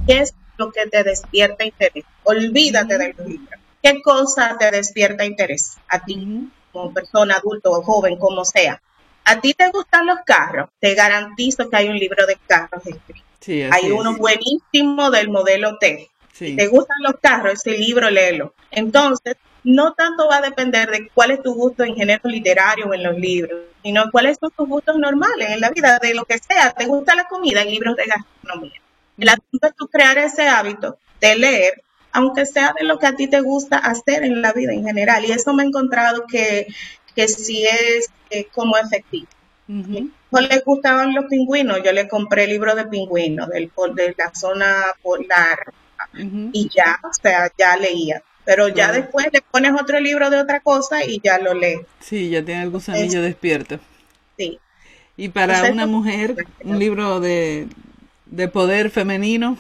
¿qué 0.06 0.20
es 0.20 0.34
lo 0.58 0.72
que 0.72 0.88
te 0.88 1.04
despierta 1.04 1.64
interés? 1.64 2.04
Olvídate 2.24 2.98
del 2.98 3.16
libro. 3.26 3.58
¿Qué 3.82 4.02
cosa 4.02 4.58
te 4.60 4.72
despierta 4.72 5.26
interés 5.26 5.78
a 5.88 6.04
ti, 6.04 6.50
como 6.76 6.94
persona, 6.94 7.38
adulto 7.38 7.72
o 7.72 7.82
joven, 7.82 8.18
como 8.18 8.46
sea? 8.46 8.82
a 9.26 9.42
ti 9.42 9.54
te 9.54 9.70
gustan 9.70 10.06
los 10.06 10.20
carros, 10.26 10.70
te 10.80 10.94
garantizo 10.94 11.70
que 11.70 11.76
hay 11.76 11.90
un 11.90 11.98
libro 11.98 12.26
de 12.28 12.38
carros 12.48 12.86
escrito. 12.86 13.26
hay 13.74 13.92
uno 13.92 14.16
buenísimo 14.16 15.10
del 15.10 15.30
modelo 15.30 15.78
T. 15.80 16.10
Si 16.32 16.56
te 16.56 16.68
gustan 16.68 16.98
los 17.02 17.16
carros, 17.20 17.54
ese 17.54 17.78
libro 17.78 18.10
léelo. 18.10 18.54
Entonces, 18.70 19.38
no 19.64 19.94
tanto 19.94 20.28
va 20.28 20.38
a 20.38 20.42
depender 20.42 20.92
de 20.92 21.10
cuál 21.14 21.32
es 21.32 21.42
tu 21.42 21.56
gusto 21.56 21.84
en 21.84 21.96
género 21.96 22.30
literario 22.30 22.86
o 22.88 22.94
en 22.94 23.04
los 23.04 23.18
libros, 23.18 23.62
sino 23.82 24.12
cuáles 24.12 24.38
son 24.40 24.52
tus 24.52 24.68
gustos 24.68 24.98
normales 24.98 25.50
en 25.50 25.62
la 25.62 25.70
vida, 25.72 25.98
de 26.00 26.14
lo 26.14 26.26
que 26.26 26.38
sea. 26.38 26.72
¿Te 26.72 26.86
gusta 26.86 27.16
la 27.16 27.28
comida? 27.28 27.62
En 27.62 27.72
libros 27.72 27.96
de 27.96 28.06
gastronomía. 28.06 28.82
El 29.18 29.30
asunto 29.30 29.68
es 29.68 29.76
tú 29.76 29.88
crear 29.88 30.18
ese 30.18 30.48
hábito 30.48 31.00
de 31.20 31.36
leer, 31.36 31.82
aunque 32.16 32.46
sea 32.46 32.74
de 32.78 32.86
lo 32.86 32.98
que 32.98 33.08
a 33.08 33.16
ti 33.16 33.28
te 33.28 33.42
gusta 33.42 33.78
hacer 33.78 34.24
en 34.24 34.42
la 34.42 34.54
vida 34.54 34.74
en 34.74 34.84
general. 34.84 35.24
Y 35.26 35.32
eso 35.32 35.54
me 35.54 35.64
he 35.64 35.68
encontrado 35.68 36.26
que 36.28 36.68
que 37.16 37.28
sí 37.28 37.66
es 37.66 38.10
como 38.54 38.78
efectivo. 38.78 39.28
No 39.68 40.42
le 40.42 40.60
gustaban 40.60 41.16
los 41.16 41.26
pingüinos, 41.26 41.82
yo 41.84 41.92
le 41.92 42.08
compré 42.08 42.44
el 42.44 42.52
libro 42.52 42.76
de 42.76 42.86
pingüinos 42.86 43.48
del, 43.50 43.72
de 43.96 44.16
la 44.18 44.36
zona 44.36 44.84
polar 45.02 45.74
y 46.52 46.70
ya, 46.76 47.00
o 47.04 47.14
sea, 47.14 47.52
ya 47.58 47.78
leía. 47.78 48.22
Pero 48.44 48.68
ya 48.68 48.92
después 48.92 49.28
le 49.34 49.42
pones 49.42 49.72
otro 49.74 50.00
libro 50.00 50.30
de 50.30 50.38
otra 50.38 50.60
cosa 50.60 51.04
y 51.04 51.20
ya 51.24 51.40
lo 51.40 51.56
lee. 51.56 51.80
Sí, 52.00 52.30
ya 52.30 52.46
tiene 52.46 52.62
el 52.62 52.70
gusanillo 52.70 53.24
despierto. 53.24 53.80
Sí. 54.38 54.60
Y 55.18 55.30
para 55.30 55.72
una 55.72 55.88
mujer, 55.88 56.46
un 56.64 56.78
libro 56.78 57.20
de, 57.20 57.68
de 58.28 58.48
poder 58.48 58.92
femenino. 58.92 59.58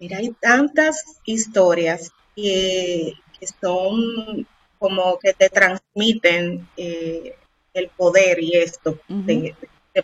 Mira, 0.00 0.16
hay 0.16 0.30
tantas 0.40 1.20
historias 1.26 2.10
que, 2.34 3.12
son 3.60 4.46
como 4.78 5.18
que 5.18 5.34
te 5.34 5.50
transmiten 5.50 6.66
eh, 6.78 7.36
el 7.74 7.88
poder 7.88 8.42
y 8.42 8.56
esto, 8.56 8.98
de, 9.08 9.54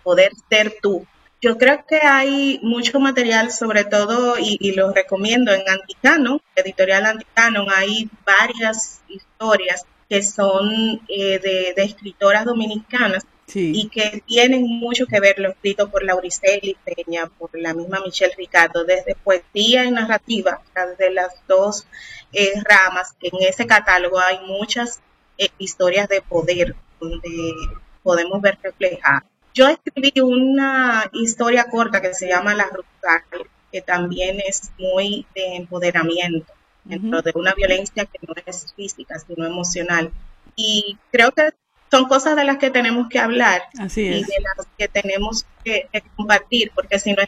poder 0.03 0.33
ser 0.51 0.77
tú. 0.83 1.07
Yo 1.41 1.57
creo 1.57 1.85
que 1.87 1.97
hay 1.97 2.61
mucho 2.63 3.01
material, 3.01 3.51
sobre 3.51 3.85
todo, 3.85 4.37
y, 4.39 4.73
lo 4.73 4.93
recomiendo 4.93 5.53
en 5.53 5.67
Anticano, 5.67 6.43
editorial 6.55 7.07
Anticano, 7.07 7.67
hay 7.75 8.11
varias 8.27 9.01
historias 9.09 9.87
que 10.11 10.23
son 10.23 11.01
eh, 11.09 11.39
de, 11.39 11.83
escritoras 11.83 12.45
dominicanas 12.45 13.25
y 13.55 13.89
que 13.89 14.23
tienen 14.27 14.63
mucho 14.63 15.07
que 15.07 15.21
ver 15.21 15.39
lo 15.39 15.51
escrito 15.51 15.89
por 15.89 16.03
Lauriceli 16.03 16.77
Peña, 16.85 17.27
por 17.27 17.51
la 17.55 17.75
misma 17.75 18.01
Michelle 18.05 18.35
Ricardo, 18.37 18.85
desde 18.85 19.15
poesía 19.15 19.85
y 19.85 19.91
narrativa, 19.91 20.61
desde 20.75 21.13
las 21.13 21.33
dos 21.47 21.87
eh, 22.33 22.53
ramas, 22.65 23.15
que 23.21 23.29
en 23.29 23.43
ese 23.49 23.67
catálogo 23.67 24.19
hay 24.19 24.41
muchas 24.47 25.01
eh, 25.39 25.49
historias 25.59 26.09
de 26.09 26.23
poder 26.23 26.75
donde 27.01 27.53
podemos 28.03 28.41
ver 28.41 28.59
reflejadas. 28.63 29.25
Yo 29.55 29.69
escribí 29.69 30.21
una 30.21 31.09
historia 31.13 31.65
corta 31.71 32.03
que 32.03 32.15
se 32.15 32.29
llama 32.29 32.55
La 32.55 32.69
Ruta, 32.69 33.25
que 33.73 33.81
también 33.81 34.41
es 34.47 34.71
muy 34.79 35.27
de 35.35 35.57
empoderamiento 35.57 36.53
dentro 36.85 37.23
de 37.23 37.33
una 37.35 37.55
violencia 37.55 38.05
que 38.05 38.19
no 38.27 38.35
es 38.45 38.73
física, 38.75 39.19
sino 39.19 39.47
emocional. 39.47 40.13
Y 40.57 40.99
creo 41.11 41.33
que 41.33 41.53
son 41.91 42.07
cosas 42.07 42.37
de 42.37 42.45
las 42.45 42.59
que 42.59 42.71
tenemos 42.71 43.09
que 43.09 43.19
hablar 43.19 43.63
y 43.75 44.03
de 44.05 44.21
las 44.21 44.67
que 44.77 44.89
tenemos 44.89 45.47
que, 45.65 45.89
compartir, 46.17 46.71
porque 46.75 46.99
si 46.99 47.13
no, 47.13 47.23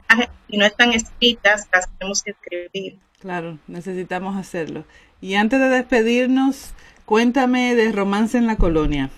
si 0.50 0.56
no 0.56 0.64
están 0.64 0.92
escritas, 0.92 1.68
las 1.72 1.88
tenemos 1.98 2.22
que 2.22 2.32
escribir. 2.32 2.98
Claro, 3.20 3.58
necesitamos 3.66 4.36
hacerlo. 4.36 4.84
Y 5.20 5.34
antes 5.34 5.58
de 5.58 5.68
despedirnos, 5.68 6.72
cuéntame 7.04 7.74
de 7.74 7.92
Romance 7.92 8.38
en 8.38 8.46
la 8.46 8.56
Colonia. 8.56 9.10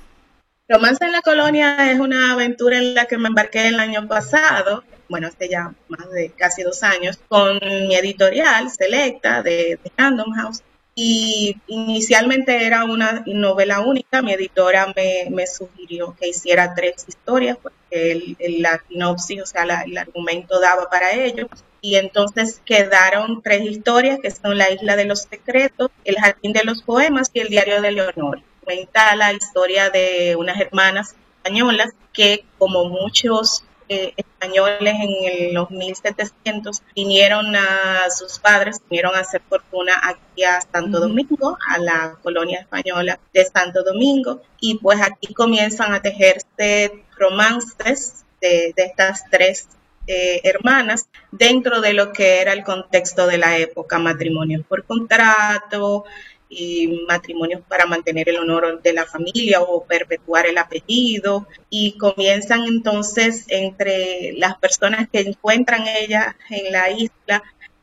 Romance 0.68 1.04
en 1.04 1.12
la 1.12 1.20
Colonia 1.20 1.90
es 1.90 1.98
una 1.98 2.32
aventura 2.32 2.78
en 2.78 2.94
la 2.94 3.06
que 3.06 3.18
me 3.18 3.28
embarqué 3.28 3.68
el 3.68 3.80
año 3.80 4.06
pasado, 4.06 4.84
bueno, 5.08 5.26
hace 5.26 5.48
ya 5.48 5.74
más 5.88 6.10
de 6.12 6.30
casi 6.30 6.62
dos 6.62 6.84
años, 6.84 7.18
con 7.28 7.58
mi 7.58 7.96
editorial 7.96 8.70
Selecta 8.70 9.42
de, 9.42 9.78
de 9.82 9.92
Random 9.96 10.32
House. 10.32 10.62
Y 10.94 11.56
inicialmente 11.66 12.66
era 12.66 12.84
una 12.84 13.22
novela 13.26 13.80
única, 13.80 14.22
mi 14.22 14.32
editora 14.32 14.92
me, 14.94 15.46
sugirió 15.46 16.16
que 16.18 16.28
hiciera 16.28 16.74
tres 16.74 17.06
historias, 17.08 17.56
porque 17.56 18.36
el, 18.38 18.62
la 18.62 18.82
sinopsis, 18.88 19.42
o 19.42 19.46
sea, 19.46 19.64
el 19.84 19.96
argumento 19.96 20.60
daba 20.60 20.90
para 20.90 21.12
ello. 21.12 21.48
Y 21.80 21.96
entonces 21.96 22.60
quedaron 22.64 23.40
tres 23.42 23.62
historias, 23.62 24.18
que 24.20 24.30
son 24.30 24.58
La 24.58 24.70
Isla 24.70 24.96
de 24.96 25.06
los 25.06 25.22
Secretos, 25.22 25.90
El 26.04 26.16
Jardín 26.16 26.52
de 26.52 26.64
los 26.64 26.82
Poemas 26.82 27.30
y 27.32 27.40
El 27.40 27.48
Diario 27.48 27.80
de 27.80 27.92
Leonor 27.92 28.42
cuenta 28.70 29.16
la 29.16 29.32
historia 29.32 29.90
de 29.90 30.36
unas 30.36 30.60
hermanas 30.60 31.16
españolas 31.38 31.92
que, 32.12 32.44
como 32.58 32.84
muchos 32.84 33.64
eh, 33.90 34.14
españoles 34.16 34.94
en 35.00 35.52
los 35.52 35.68
1700 35.68 36.80
vinieron 36.94 37.56
a 37.56 38.08
sus 38.08 38.38
padres, 38.38 38.80
vinieron 38.88 39.16
a 39.16 39.18
hacer 39.18 39.42
fortuna 39.48 40.00
aquí 40.04 40.44
a 40.44 40.60
Santo 40.60 41.00
Domingo, 41.00 41.58
a 41.68 41.78
la 41.78 42.16
colonia 42.22 42.60
española 42.60 43.18
de 43.34 43.44
Santo 43.44 43.82
Domingo, 43.82 44.42
y 44.60 44.78
pues 44.78 45.00
aquí 45.02 45.34
comienzan 45.34 45.92
a 45.92 46.00
tejerse 46.00 47.02
romances 47.18 48.24
de, 48.40 48.72
estas 48.76 49.24
tres 49.28 49.66
eh, 50.06 50.40
hermanas 50.44 51.08
dentro 51.32 51.80
de 51.80 51.92
lo 51.92 52.12
que 52.12 52.40
era 52.40 52.52
el 52.52 52.62
contexto 52.62 53.26
de 53.26 53.38
la 53.38 53.58
época, 53.58 53.98
matrimonios 53.98 54.64
por 54.66 54.84
contrato, 54.84 56.04
y 56.50 57.04
matrimonios 57.06 57.62
para 57.68 57.86
mantener 57.86 58.28
el 58.28 58.38
honor 58.38 58.82
de 58.82 58.92
la 58.92 59.06
familia 59.06 59.62
o 59.62 59.84
perpetuar 59.84 60.46
el 60.46 60.58
apellido 60.58 61.46
y 61.70 61.96
comienzan 61.96 62.64
entonces 62.64 63.44
entre 63.48 64.32
las 64.36 64.58
personas 64.58 65.08
que 65.10 65.20
encuentran 65.20 65.86
ellas 65.86 66.34
en 66.50 66.72
la 66.72 66.90
isla 66.90 67.42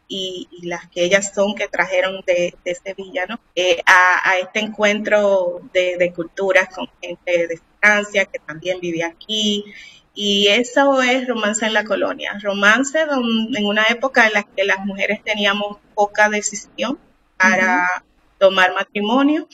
y, 0.10 0.47
las 0.63 0.88
que 0.89 1.03
ellas 1.03 1.32
son 1.34 1.56
que 1.56 1.67
trajeron 1.67 2.23
de, 2.25 2.53
Sevilla, 2.84 3.25
¿no? 3.25 3.39
Eh, 3.56 3.82
a, 3.86 4.38
este 4.38 4.60
encuentro 4.60 5.62
de, 5.73 6.12
culturas 6.15 6.69
con 6.73 6.88
gente 7.01 7.47
de 7.47 7.62
Francia 7.80 8.25
que 8.25 8.39
también 8.39 8.80
vive 8.80 9.03
aquí. 9.03 9.65
Y 10.13 10.47
eso 10.47 11.01
es 11.01 11.27
romance 11.27 11.65
en 11.65 11.73
la 11.73 11.84
colonia. 11.84 12.38
Romance 12.41 12.99
en 12.99 13.65
una 13.65 13.84
época 13.89 14.27
en 14.27 14.34
la 14.34 14.43
que 14.43 14.65
las 14.65 14.80
mujeres 14.80 15.23
teníamos 15.23 15.77
poca 15.93 16.30
decisión 16.30 16.97
para 17.38 18.03
tomar 18.38 18.73
matrimonio 18.73 19.47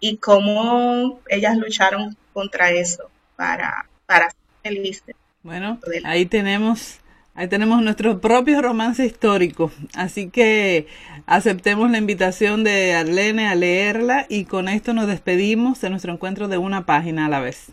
y 0.00 0.18
cómo 0.18 1.20
ellas 1.28 1.56
lucharon 1.56 2.16
contra 2.32 2.70
eso 2.70 3.10
para, 3.36 3.88
para 4.06 4.30
ser 4.30 4.38
felices. 4.62 5.14
Bueno, 5.42 5.78
ahí 6.04 6.26
tenemos, 6.26 6.98
ahí 7.34 7.48
tenemos 7.48 7.82
nuestro 7.82 8.20
propio 8.20 8.62
romance 8.62 9.04
histórico. 9.04 9.70
Así 9.94 10.30
que 10.30 10.86
aceptemos 11.26 11.90
la 11.90 11.98
invitación 11.98 12.64
de 12.64 12.94
Arlene 12.94 13.48
a 13.48 13.54
leerla 13.54 14.26
y 14.28 14.46
con 14.46 14.68
esto 14.68 14.94
nos 14.94 15.06
despedimos 15.06 15.80
de 15.80 15.90
nuestro 15.90 16.12
encuentro 16.12 16.48
de 16.48 16.58
una 16.58 16.86
página 16.86 17.26
a 17.26 17.28
la 17.28 17.40
vez. 17.40 17.72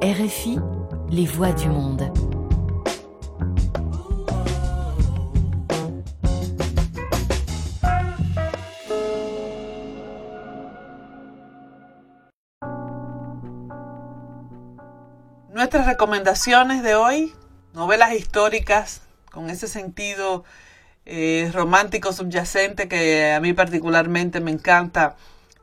RFI, 0.00 0.60
les 1.10 1.36
voix 1.36 1.52
du 1.60 1.68
monde. 1.68 2.37
Nuestras 15.58 15.86
recomendaciones 15.86 16.84
de 16.84 16.94
hoy, 16.94 17.34
novelas 17.74 18.12
históricas 18.12 19.02
con 19.32 19.50
ese 19.50 19.66
sentido 19.66 20.44
eh, 21.04 21.50
romántico 21.52 22.12
subyacente 22.12 22.86
que 22.86 23.32
a 23.32 23.40
mí 23.40 23.52
particularmente 23.54 24.38
me 24.38 24.52
encanta 24.52 25.16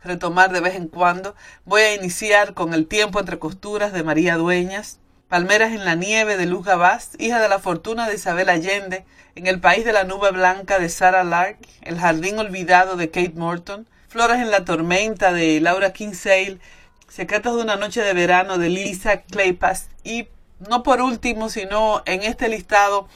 retomar 0.03 0.51
de 0.51 0.59
vez 0.59 0.75
en 0.75 0.89
cuando. 0.89 1.33
Voy 1.63 1.81
a 1.81 1.95
iniciar 1.95 2.53
con 2.53 2.73
El 2.73 2.87
tiempo 2.87 3.21
entre 3.21 3.39
costuras 3.39 3.93
de 3.93 4.03
María 4.03 4.35
Dueñas, 4.35 4.99
Palmeras 5.29 5.71
en 5.71 5.85
la 5.85 5.95
nieve 5.95 6.35
de 6.35 6.45
Luz 6.45 6.65
Gabast, 6.65 7.15
hija 7.21 7.39
de 7.39 7.47
la 7.47 7.59
fortuna 7.59 8.09
de 8.09 8.15
Isabel 8.15 8.49
Allende, 8.49 9.05
En 9.35 9.47
el 9.47 9.61
país 9.61 9.85
de 9.85 9.93
la 9.93 10.03
nube 10.03 10.29
blanca 10.31 10.77
de 10.77 10.89
Sarah 10.89 11.23
Lark, 11.23 11.59
El 11.81 11.97
jardín 11.97 12.37
olvidado 12.37 12.97
de 12.97 13.11
Kate 13.11 13.35
Morton, 13.35 13.87
Flores 14.09 14.41
en 14.41 14.51
la 14.51 14.65
tormenta 14.65 15.31
de 15.31 15.61
Laura 15.61 15.93
Kinsale, 15.93 16.59
Secretos 17.15 17.55
de 17.55 17.61
una 17.61 17.77
noche 17.77 18.01
de 18.01 18.13
verano 18.13 18.57
de 18.57 18.67
Lisa 18.67 19.21
Claypass 19.21 19.87
y 20.03 20.27
no 20.67 20.83
por 20.83 20.99
último, 20.99 21.47
sino 21.47 22.03
en 22.05 22.23
este 22.23 22.49
listado 22.49 23.07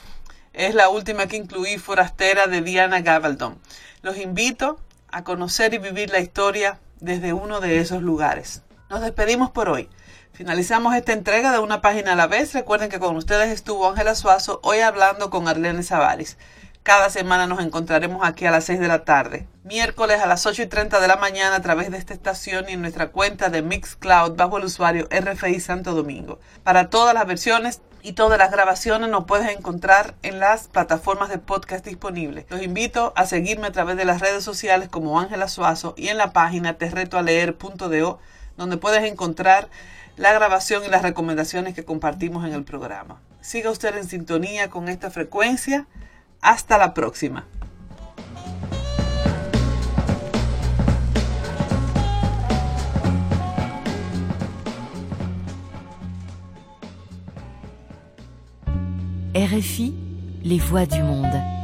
es 0.54 0.74
la 0.74 0.88
última 0.88 1.26
que 1.26 1.36
incluí 1.36 1.76
Forastera 1.76 2.46
de 2.46 2.62
Diana 2.62 3.02
Gabaldon. 3.02 3.58
Los 4.00 4.16
invito 4.16 4.80
a 5.12 5.22
conocer 5.22 5.74
y 5.74 5.78
vivir 5.78 6.08
la 6.08 6.20
historia 6.20 6.80
desde 7.00 7.34
uno 7.34 7.60
de 7.60 7.78
esos 7.78 8.00
lugares. 8.00 8.62
Nos 8.88 9.02
despedimos 9.02 9.50
por 9.50 9.68
hoy. 9.68 9.90
Finalizamos 10.32 10.94
esta 10.94 11.12
entrega 11.12 11.52
de 11.52 11.58
una 11.58 11.82
página 11.82 12.14
a 12.14 12.16
la 12.16 12.26
vez. 12.26 12.54
Recuerden 12.54 12.88
que 12.88 13.00
con 13.00 13.16
ustedes 13.16 13.50
estuvo 13.50 13.86
Ángela 13.86 14.14
Suazo 14.14 14.60
hoy 14.62 14.78
hablando 14.78 15.28
con 15.28 15.46
Arlene 15.46 15.82
Savaris. 15.82 16.38
Cada 16.82 17.10
semana 17.10 17.46
nos 17.46 17.60
encontraremos 17.60 18.26
aquí 18.26 18.46
a 18.46 18.50
las 18.50 18.64
6 18.64 18.80
de 18.80 18.88
la 18.88 19.04
tarde. 19.04 19.46
Miércoles 19.64 20.20
a 20.20 20.26
las 20.26 20.46
8 20.46 20.62
y 20.62 20.66
30 20.66 20.98
de 20.98 21.08
la 21.08 21.16
mañana 21.16 21.56
a 21.56 21.60
través 21.60 21.90
de 21.90 21.98
esta 21.98 22.14
estación 22.14 22.64
y 22.68 22.72
en 22.72 22.80
nuestra 22.80 23.08
cuenta 23.08 23.50
de 23.50 23.60
Mixcloud 23.60 24.34
bajo 24.34 24.56
el 24.56 24.64
usuario 24.64 25.06
RFI 25.10 25.60
Santo 25.60 25.92
Domingo. 25.92 26.40
Para 26.64 26.88
todas 26.88 27.12
las 27.12 27.26
versiones 27.26 27.82
y 28.02 28.14
todas 28.14 28.38
las 28.38 28.50
grabaciones 28.50 29.10
nos 29.10 29.26
puedes 29.26 29.54
encontrar 29.54 30.14
en 30.22 30.40
las 30.40 30.68
plataformas 30.68 31.28
de 31.28 31.36
podcast 31.36 31.84
disponibles. 31.84 32.46
Los 32.48 32.62
invito 32.62 33.12
a 33.14 33.26
seguirme 33.26 33.66
a 33.66 33.72
través 33.72 33.98
de 33.98 34.06
las 34.06 34.20
redes 34.20 34.42
sociales 34.42 34.88
como 34.88 35.20
Ángela 35.20 35.48
Suazo 35.48 35.94
y 35.98 36.08
en 36.08 36.16
la 36.16 36.32
página 36.32 36.78
terretoaleer.do 36.78 38.18
donde 38.56 38.76
puedes 38.78 39.04
encontrar 39.04 39.68
la 40.16 40.32
grabación 40.32 40.84
y 40.84 40.88
las 40.88 41.02
recomendaciones 41.02 41.74
que 41.74 41.84
compartimos 41.84 42.46
en 42.46 42.54
el 42.54 42.64
programa. 42.64 43.20
Siga 43.40 43.70
usted 43.70 43.96
en 43.96 44.08
sintonía 44.08 44.70
con 44.70 44.88
esta 44.88 45.10
frecuencia. 45.10 45.86
Hasta 46.42 46.78
la 46.78 46.94
próxima. 46.94 47.46
RFI, 59.34 59.94
les 60.42 60.58
voix 60.58 60.86
du 60.86 61.02
monde. 61.02 61.59